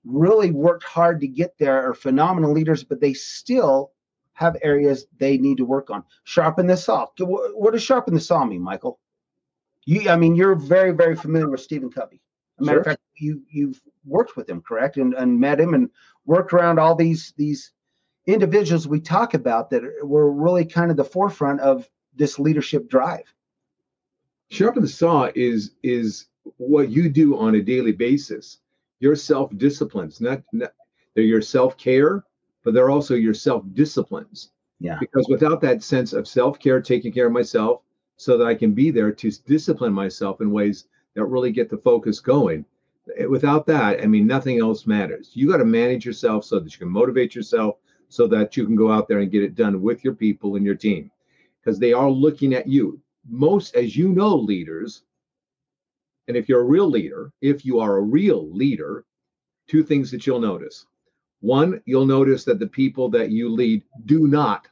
really 0.06 0.52
worked 0.52 0.84
hard 0.84 1.20
to 1.22 1.28
get 1.28 1.58
there 1.58 1.89
are 1.89 1.94
phenomenal 1.94 2.52
leaders, 2.52 2.84
but 2.84 3.02
they 3.02 3.13
still 3.13 3.91
have 4.34 4.58
areas 4.62 5.08
they 5.18 5.38
need 5.38 5.58
to 5.58 5.65
work 5.65 5.89
on. 5.89 6.04
Sharpen 6.24 6.68
the 6.68 6.78
saw. 6.78 7.08
What 7.20 7.72
does 7.72 7.84
sharpen 7.84 8.13
the 8.13 8.20
saw 8.20 8.46
mean, 8.46 8.62
Michael? 8.62 9.00
You, 9.86 10.10
I 10.10 10.15
mean, 10.15 10.36
you're 10.36 10.56
very, 10.56 10.91
very 10.91 11.15
familiar 11.15 11.50
with 11.50 11.62
Stephen 11.62 11.89
Covey. 11.89 12.22
As 12.60 12.63
a 12.63 12.65
matter 12.65 12.76
sure. 12.76 12.82
of 12.82 12.86
fact, 12.86 13.02
you 13.15 13.44
you've 13.50 13.82
worked 14.06 14.36
with 14.36 14.50
him, 14.50 14.62
correct? 14.62 14.98
And 14.98 15.13
and 15.13 15.39
met 15.39 15.60
him 15.60 15.74
and 15.74 15.89
worked 16.26 16.54
around 16.54 16.80
all 16.80 16.96
these 16.96 17.34
these 17.38 17.72
individuals 18.28 18.88
we 18.88 19.00
talk 19.00 19.34
about 19.34 19.70
that 19.70 19.84
were 20.04 20.32
really 20.32 20.65
kind 20.65 20.89
of 20.89 20.98
the 20.98 21.04
forefront 21.04 21.60
of 21.62 21.89
this 22.15 22.39
leadership 22.39 22.89
drive. 22.89 23.34
Sharpen 24.50 24.82
the 24.82 24.88
saw 24.88 25.30
is 25.36 25.72
is 25.84 26.28
what 26.58 26.89
you 26.89 27.10
do 27.10 27.38
on 27.38 27.56
a 27.56 27.62
daily 27.62 27.91
basis. 27.91 28.60
Your 28.99 29.15
self 29.15 29.55
disciplines, 29.58 30.21
not, 30.21 30.41
not 30.53 30.71
they're 31.15 31.23
your 31.23 31.41
self 31.41 31.77
care, 31.77 32.23
but 32.63 32.73
they're 32.73 32.89
also 32.89 33.15
your 33.15 33.34
self 33.34 33.63
disciplines. 33.73 34.51
Yeah. 34.79 34.97
Because 34.99 35.27
without 35.29 35.62
that 35.62 35.84
sense 35.84 36.13
of 36.13 36.27
self 36.27 36.60
care, 36.60 36.81
taking 36.81 37.12
care 37.12 37.27
of 37.27 37.34
myself, 37.34 37.81
so 38.17 38.38
that 38.38 38.45
I 38.45 38.55
can 38.55 38.73
be 38.73 38.91
there 38.91 39.12
to 39.12 39.31
discipline 39.45 39.93
myself 39.93 40.41
in 40.41 40.51
ways 40.51 40.88
that 41.15 41.25
really 41.25 41.51
get 41.51 41.69
the 41.69 41.77
focus 41.77 42.19
going. 42.19 42.65
Eh, 43.17 43.25
without 43.25 43.65
that, 43.67 44.01
I 44.01 44.08
mean, 44.08 44.27
nothing 44.27 44.60
else 44.60 44.88
matters. 44.88 45.31
You 45.34 45.49
got 45.49 45.58
to 45.58 45.65
manage 45.65 46.05
yourself 46.05 46.45
so 46.45 46.60
that 46.60 46.71
you 46.71 46.79
can 46.79 46.89
motivate 46.89 47.36
yourself, 47.36 47.77
so 48.10 48.27
that 48.27 48.55
you 48.55 48.65
can 48.65 48.75
go 48.75 48.91
out 48.91 49.08
there 49.08 49.19
and 49.19 49.31
get 49.31 49.43
it 49.43 49.55
done 49.55 49.81
with 49.81 50.03
your 50.03 50.13
people 50.13 50.55
and 50.55 50.65
your 50.65 50.75
team, 50.75 51.12
because 51.60 51.79
they 51.79 51.93
are 51.93 52.10
looking 52.10 52.53
at 52.53 52.67
you. 52.67 52.99
Most, 53.27 53.75
as 53.75 53.95
you 53.95 54.10
know, 54.10 54.36
leaders, 54.36 55.03
and 56.27 56.35
if 56.35 56.49
you're 56.49 56.61
a 56.61 56.65
real 56.65 56.89
leader, 56.89 57.31
if 57.41 57.65
you 57.65 57.79
are 57.79 57.97
a 57.97 58.01
real 58.01 58.51
leader, 58.51 59.05
two 59.67 59.83
things 59.83 60.11
that 60.11 60.25
you'll 60.25 60.39
notice. 60.39 60.85
One, 61.41 61.81
you'll 61.85 62.05
notice 62.05 62.43
that 62.45 62.59
the 62.59 62.67
people 62.67 63.09
that 63.09 63.29
you 63.29 63.49
lead 63.49 63.83
do 64.05 64.27
not 64.27 64.67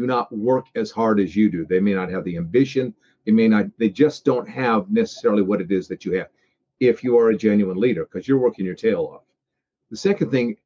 do 0.00 0.06
not 0.06 0.32
work 0.34 0.66
as 0.76 0.90
hard 0.90 1.20
as 1.20 1.36
you 1.36 1.50
do. 1.50 1.66
They 1.66 1.80
may 1.80 1.92
not 1.92 2.10
have 2.10 2.24
the 2.24 2.38
ambition. 2.38 2.94
They 3.26 3.32
may 3.32 3.48
not, 3.48 3.66
they 3.78 3.90
just 3.90 4.24
don't 4.24 4.48
have 4.48 4.90
necessarily 4.90 5.42
what 5.42 5.60
it 5.60 5.70
is 5.70 5.88
that 5.88 6.04
you 6.06 6.12
have 6.12 6.28
if 6.80 7.04
you 7.04 7.18
are 7.18 7.30
a 7.30 7.36
genuine 7.36 7.76
leader 7.76 8.06
because 8.06 8.26
you're 8.26 8.38
working 8.38 8.64
your 8.64 8.74
tail 8.74 9.10
off. 9.12 9.24
The 9.90 9.98
second 9.98 10.30
thing, 10.30 10.56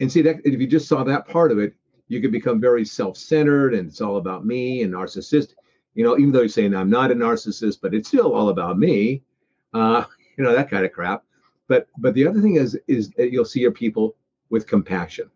and 0.00 0.12
see 0.12 0.20
that 0.22 0.36
if 0.44 0.60
you 0.60 0.66
just 0.66 0.88
saw 0.88 1.02
that 1.04 1.26
part 1.26 1.50
of 1.50 1.58
it, 1.58 1.74
you 2.08 2.20
could 2.20 2.32
become 2.32 2.60
very 2.60 2.84
self-centered 2.84 3.72
and 3.72 3.88
it's 3.88 4.02
all 4.02 4.18
about 4.18 4.44
me 4.44 4.82
and 4.82 4.92
narcissistic. 4.92 5.54
You 5.94 6.04
know, 6.04 6.18
even 6.18 6.32
though 6.32 6.40
you're 6.40 6.48
saying 6.48 6.74
I'm 6.74 6.90
not 6.90 7.10
a 7.10 7.14
narcissist, 7.14 7.78
but 7.80 7.94
it's 7.94 8.08
still 8.08 8.34
all 8.34 8.50
about 8.50 8.78
me. 8.78 9.22
Uh, 9.74 10.04
you 10.38 10.44
know, 10.44 10.54
that 10.54 10.70
kind 10.70 10.86
of 10.86 10.92
crap. 10.92 11.24
But 11.68 11.88
but 11.98 12.14
the 12.14 12.26
other 12.26 12.40
thing 12.40 12.56
is 12.56 12.78
is 12.86 13.10
that 13.10 13.32
you'll 13.32 13.44
see 13.44 13.60
your 13.60 13.72
people 13.72 14.16
with 14.50 14.66
compassion. 14.66 15.30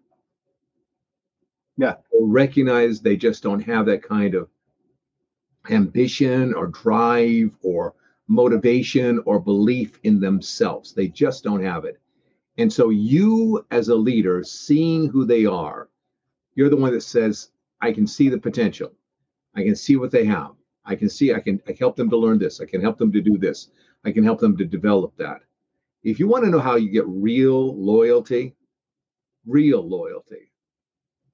Yeah. 1.76 1.94
recognize 2.20 3.00
they 3.00 3.16
just 3.16 3.42
don't 3.42 3.60
have 3.60 3.86
that 3.86 4.02
kind 4.02 4.34
of 4.34 4.48
ambition 5.70 6.52
or 6.54 6.66
drive 6.68 7.50
or 7.62 7.94
motivation 8.26 9.22
or 9.26 9.38
belief 9.38 9.98
in 10.02 10.20
themselves. 10.20 10.92
They 10.92 11.08
just 11.08 11.44
don't 11.44 11.62
have 11.62 11.84
it. 11.84 12.00
And 12.58 12.72
so, 12.72 12.90
you 12.90 13.64
as 13.70 13.88
a 13.88 13.94
leader, 13.94 14.42
seeing 14.42 15.08
who 15.08 15.24
they 15.24 15.46
are, 15.46 15.88
you're 16.54 16.68
the 16.68 16.76
one 16.76 16.92
that 16.92 17.02
says, 17.02 17.50
I 17.80 17.92
can 17.92 18.06
see 18.06 18.28
the 18.28 18.38
potential. 18.38 18.92
I 19.54 19.62
can 19.62 19.76
see 19.76 19.96
what 19.96 20.10
they 20.10 20.24
have. 20.24 20.57
I 20.88 20.96
can 20.96 21.08
see, 21.10 21.34
I 21.34 21.40
can, 21.40 21.60
I 21.68 21.76
help 21.78 21.96
them 21.96 22.08
to 22.10 22.16
learn 22.16 22.38
this. 22.38 22.60
I 22.60 22.64
can 22.64 22.80
help 22.80 22.96
them 22.96 23.12
to 23.12 23.20
do 23.20 23.36
this. 23.36 23.70
I 24.04 24.10
can 24.10 24.24
help 24.24 24.40
them 24.40 24.56
to 24.56 24.64
develop 24.64 25.14
that. 25.18 25.42
If 26.02 26.18
you 26.18 26.26
want 26.26 26.44
to 26.44 26.50
know 26.50 26.60
how 26.60 26.76
you 26.76 26.88
get 26.88 27.06
real 27.06 27.76
loyalty, 27.76 28.56
real 29.46 29.86
loyalty, 29.86 30.50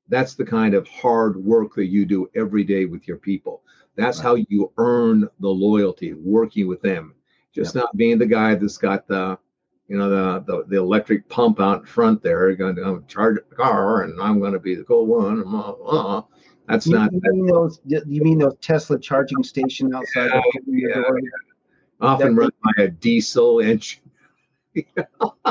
that's 0.08 0.34
the 0.34 0.44
kind 0.44 0.74
of 0.74 0.88
hard 0.88 1.36
work 1.36 1.74
that 1.76 1.86
you 1.86 2.04
do 2.04 2.28
every 2.34 2.64
day 2.64 2.84
with 2.84 3.06
your 3.06 3.16
people. 3.16 3.62
That's 3.96 4.18
right. 4.18 4.24
how 4.24 4.34
you 4.48 4.72
earn 4.76 5.28
the 5.38 5.48
loyalty, 5.48 6.14
working 6.14 6.66
with 6.66 6.82
them. 6.82 7.14
Just 7.54 7.76
yep. 7.76 7.84
not 7.84 7.96
being 7.96 8.18
the 8.18 8.26
guy 8.26 8.56
that's 8.56 8.76
got 8.76 9.06
the, 9.06 9.38
you 9.86 9.96
know, 9.96 10.10
the, 10.10 10.40
the, 10.40 10.64
the 10.66 10.78
electric 10.78 11.28
pump 11.28 11.60
out 11.60 11.86
front 11.86 12.22
there, 12.22 12.52
going 12.56 12.74
to 12.74 13.04
charge 13.06 13.38
a 13.38 13.54
car, 13.54 14.02
and 14.02 14.20
I'm 14.20 14.40
going 14.40 14.52
to 14.52 14.58
be 14.58 14.74
the 14.74 14.82
cool 14.82 15.06
one. 15.06 15.44
Uh, 15.46 16.22
that's 16.68 16.86
you 16.86 16.94
not. 16.94 17.12
Mean 17.12 17.46
those, 17.46 17.80
you 17.84 18.22
mean 18.22 18.38
those 18.38 18.56
Tesla 18.60 18.98
charging 18.98 19.42
station 19.42 19.94
outside? 19.94 20.30
Yeah, 20.66 20.88
yeah, 20.88 20.96
yeah. 20.96 21.30
Often 22.00 22.36
run 22.36 22.50
by 22.62 22.84
a 22.84 22.88
diesel 22.88 23.60
engine. 23.60 24.00
All 25.30 25.46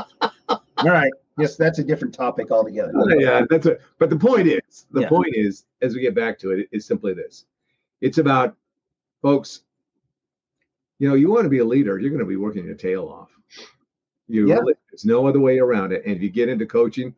right. 0.84 1.12
Yes, 1.38 1.56
that's 1.56 1.80
a 1.80 1.84
different 1.84 2.14
topic 2.14 2.52
altogether. 2.52 2.92
Oh, 2.96 3.08
yeah, 3.10 3.46
that's 3.50 3.66
it. 3.66 3.82
But 3.98 4.12
the 4.12 4.18
point 4.18 4.48
is, 4.48 4.86
the 4.92 5.08
point 5.08 5.34
is, 5.36 5.66
as 5.82 5.96
we 5.96 6.02
get 6.02 6.14
back 6.14 6.38
to 6.40 6.52
it, 6.52 6.70
is 6.72 6.86
simply 6.86 7.14
this: 7.14 7.46
it's 8.02 8.20
about, 8.20 8.56
folks. 9.22 9.62
You 11.00 11.10
know, 11.10 11.16
you 11.16 11.30
want 11.30 11.44
to 11.44 11.50
be 11.50 11.58
a 11.58 11.66
leader, 11.66 11.98
you're 12.00 12.12
going 12.12 12.20
to 12.20 12.26
be 12.26 12.36
working 12.36 12.64
your 12.66 12.76
tail 12.76 13.10
off. 13.10 13.30
You, 14.28 14.48
yeah. 14.48 14.56
really, 14.56 14.76
there's 14.90 15.06
no 15.06 15.28
other 15.28 15.40
way 15.40 15.58
around 15.60 15.92
it. 15.92 16.06
And 16.06 16.16
if 16.16 16.22
you 16.22 16.30
get 16.30 16.48
into 16.50 16.66
coaching, 16.66 17.16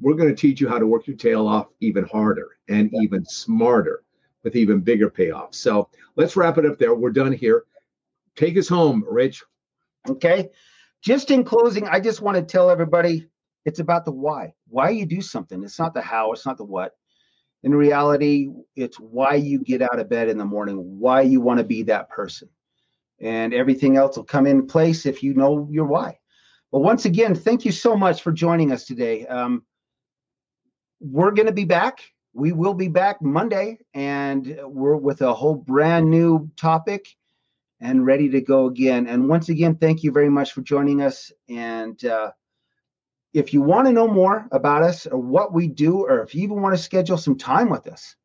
we're 0.00 0.14
going 0.14 0.28
to 0.28 0.34
teach 0.34 0.60
you 0.60 0.68
how 0.68 0.78
to 0.78 0.86
work 0.86 1.06
your 1.06 1.16
tail 1.16 1.46
off 1.46 1.68
even 1.80 2.04
harder 2.04 2.56
and 2.68 2.92
even 3.02 3.24
smarter 3.24 4.02
with 4.42 4.56
even 4.56 4.80
bigger 4.80 5.10
payoffs. 5.10 5.54
So 5.56 5.88
let's 6.16 6.36
wrap 6.36 6.58
it 6.58 6.66
up 6.66 6.78
there. 6.78 6.94
We're 6.94 7.10
done 7.10 7.32
here. 7.32 7.64
Take 8.36 8.58
us 8.58 8.68
home, 8.68 9.04
Rich. 9.08 9.42
Okay 10.08 10.50
just 11.04 11.30
in 11.30 11.44
closing, 11.44 11.86
I 11.86 12.00
just 12.00 12.22
want 12.22 12.36
to 12.36 12.42
tell 12.42 12.70
everybody 12.70 13.28
it's 13.66 13.78
about 13.78 14.06
the 14.06 14.12
why. 14.12 14.54
Why 14.68 14.88
you 14.88 15.04
do 15.04 15.20
something. 15.20 15.62
It's 15.62 15.78
not 15.78 15.92
the 15.92 16.00
how, 16.00 16.32
it's 16.32 16.46
not 16.46 16.56
the 16.56 16.64
what. 16.64 16.92
In 17.62 17.74
reality, 17.74 18.48
it's 18.74 18.98
why 18.98 19.34
you 19.34 19.58
get 19.58 19.82
out 19.82 19.98
of 19.98 20.08
bed 20.08 20.28
in 20.28 20.38
the 20.38 20.44
morning, 20.44 20.76
why 20.98 21.20
you 21.20 21.40
want 21.40 21.58
to 21.58 21.64
be 21.64 21.82
that 21.84 22.08
person. 22.08 22.48
And 23.20 23.52
everything 23.52 23.96
else 23.96 24.16
will 24.16 24.24
come 24.24 24.46
in 24.46 24.66
place 24.66 25.06
if 25.06 25.22
you 25.22 25.34
know 25.34 25.68
your 25.70 25.84
why. 25.84 26.18
Well, 26.70 26.82
once 26.82 27.04
again, 27.04 27.34
thank 27.34 27.64
you 27.64 27.72
so 27.72 27.96
much 27.96 28.22
for 28.22 28.32
joining 28.32 28.72
us 28.72 28.84
today. 28.84 29.26
Um, 29.26 29.62
we're 31.04 31.32
going 31.32 31.46
to 31.46 31.52
be 31.52 31.64
back. 31.64 32.00
We 32.32 32.52
will 32.52 32.74
be 32.74 32.88
back 32.88 33.20
Monday, 33.20 33.78
and 33.92 34.58
we're 34.64 34.96
with 34.96 35.20
a 35.22 35.34
whole 35.34 35.54
brand 35.54 36.10
new 36.10 36.50
topic 36.56 37.14
and 37.80 38.06
ready 38.06 38.28
to 38.30 38.40
go 38.40 38.66
again. 38.66 39.06
And 39.06 39.28
once 39.28 39.50
again, 39.50 39.76
thank 39.76 40.02
you 40.02 40.10
very 40.10 40.30
much 40.30 40.52
for 40.52 40.62
joining 40.62 41.02
us. 41.02 41.30
And 41.48 42.02
uh, 42.04 42.32
if 43.34 43.52
you 43.52 43.60
want 43.60 43.86
to 43.86 43.92
know 43.92 44.08
more 44.08 44.48
about 44.50 44.82
us 44.82 45.06
or 45.06 45.18
what 45.18 45.52
we 45.52 45.68
do, 45.68 46.06
or 46.06 46.22
if 46.22 46.34
you 46.34 46.42
even 46.42 46.62
want 46.62 46.74
to 46.74 46.82
schedule 46.82 47.18
some 47.18 47.36
time 47.36 47.68
with 47.68 47.86
us, 47.86 48.16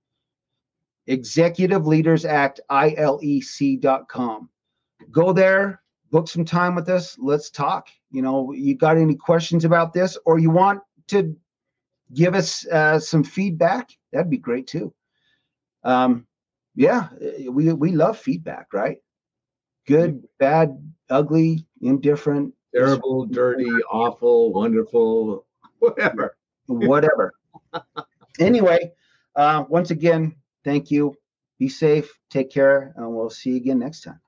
Executive 1.08 1.86
Leaders 1.86 2.24
Act, 2.24 2.62
ILEC.com. 2.72 4.50
Go 5.12 5.34
there, 5.34 5.82
book 6.12 6.28
some 6.28 6.46
time 6.46 6.76
with 6.76 6.88
us. 6.88 7.18
Let's 7.20 7.50
talk. 7.50 7.90
You 8.12 8.22
know, 8.22 8.54
you 8.54 8.76
got 8.76 8.98
any 8.98 9.16
questions 9.16 9.66
about 9.66 9.94
this, 9.94 10.18
or 10.26 10.40
you 10.40 10.50
want 10.50 10.82
to 11.08 11.36
give 12.14 12.36
us 12.36 12.66
uh, 12.68 13.00
some 13.00 13.24
feedback? 13.24 13.90
That'd 14.12 14.30
be 14.30 14.38
great 14.38 14.68
too. 14.68 14.94
Um, 15.84 16.28
yeah, 16.76 17.10
we 17.50 17.72
we 17.74 17.92
love 17.92 18.18
feedback, 18.18 18.68
right? 18.74 18.98
good, 19.90 20.24
bad, 20.38 20.78
ugly, 21.10 21.66
indifferent, 21.82 22.54
terrible, 22.74 23.26
dirty, 23.26 23.66
awful, 23.92 24.54
wonderful, 24.54 25.48
whatever. 25.80 26.38
whatever. 26.68 27.34
anyway, 28.40 28.92
uh, 29.36 29.66
once 29.68 29.90
again, 29.90 30.36
thank 30.64 30.92
you. 30.92 31.16
Be 31.58 31.68
safe, 31.68 32.14
take 32.30 32.52
care, 32.52 32.94
and 32.96 33.14
we'll 33.14 33.32
see 33.32 33.50
you 33.50 33.58
again 33.58 33.80
next 33.80 34.02
time. 34.02 34.22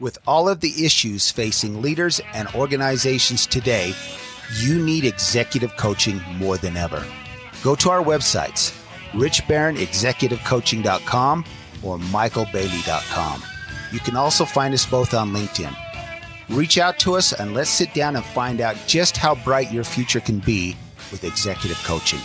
With 0.00 0.18
all 0.26 0.48
of 0.48 0.60
the 0.60 0.86
issues 0.86 1.30
facing 1.30 1.82
leaders 1.82 2.22
and 2.32 2.48
organizations 2.54 3.46
today, 3.46 3.92
you 4.58 4.82
need 4.82 5.04
executive 5.04 5.76
coaching 5.76 6.22
more 6.36 6.56
than 6.56 6.78
ever. 6.78 7.04
Go 7.62 7.74
to 7.76 7.90
our 7.90 8.02
websites 8.02 8.74
richbarronexecutivecoaching.com 9.12 11.44
or 11.82 11.98
michaelbailey.com. 11.98 13.42
You 13.92 14.00
can 14.00 14.16
also 14.16 14.46
find 14.46 14.72
us 14.72 14.86
both 14.86 15.12
on 15.12 15.32
LinkedIn. 15.32 15.76
Reach 16.48 16.78
out 16.78 16.98
to 17.00 17.16
us 17.16 17.34
and 17.34 17.52
let's 17.52 17.68
sit 17.68 17.92
down 17.92 18.16
and 18.16 18.24
find 18.24 18.62
out 18.62 18.76
just 18.86 19.18
how 19.18 19.34
bright 19.34 19.70
your 19.72 19.84
future 19.84 20.20
can 20.20 20.38
be 20.38 20.74
with 21.10 21.24
executive 21.24 21.76
coaching. 21.84 22.20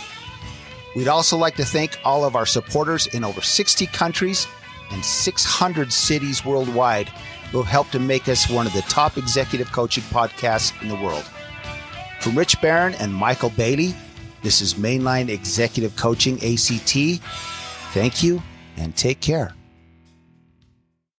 We'd 0.94 1.08
also 1.08 1.36
like 1.36 1.56
to 1.56 1.64
thank 1.64 1.98
all 2.04 2.24
of 2.24 2.36
our 2.36 2.46
supporters 2.46 3.08
in 3.08 3.24
over 3.24 3.40
60 3.42 3.86
countries 3.88 4.46
and 4.92 5.04
600 5.04 5.92
cities 5.92 6.44
worldwide 6.44 7.10
have 7.52 7.66
helped 7.66 7.92
to 7.92 7.98
make 7.98 8.28
us 8.28 8.48
one 8.48 8.66
of 8.66 8.72
the 8.72 8.82
top 8.82 9.18
executive 9.18 9.72
coaching 9.72 10.04
podcasts 10.04 10.72
in 10.82 10.88
the 10.88 10.96
world. 10.96 11.24
From 12.20 12.36
Rich 12.36 12.60
Barron 12.60 12.94
and 12.94 13.12
Michael 13.12 13.50
Bailey, 13.50 13.94
this 14.42 14.60
is 14.60 14.74
Mainline 14.74 15.28
Executive 15.28 15.96
Coaching 15.96 16.36
ACT. 16.36 17.20
Thank 17.92 18.22
you 18.22 18.42
and 18.76 18.94
take 18.94 19.20
care. 19.20 19.55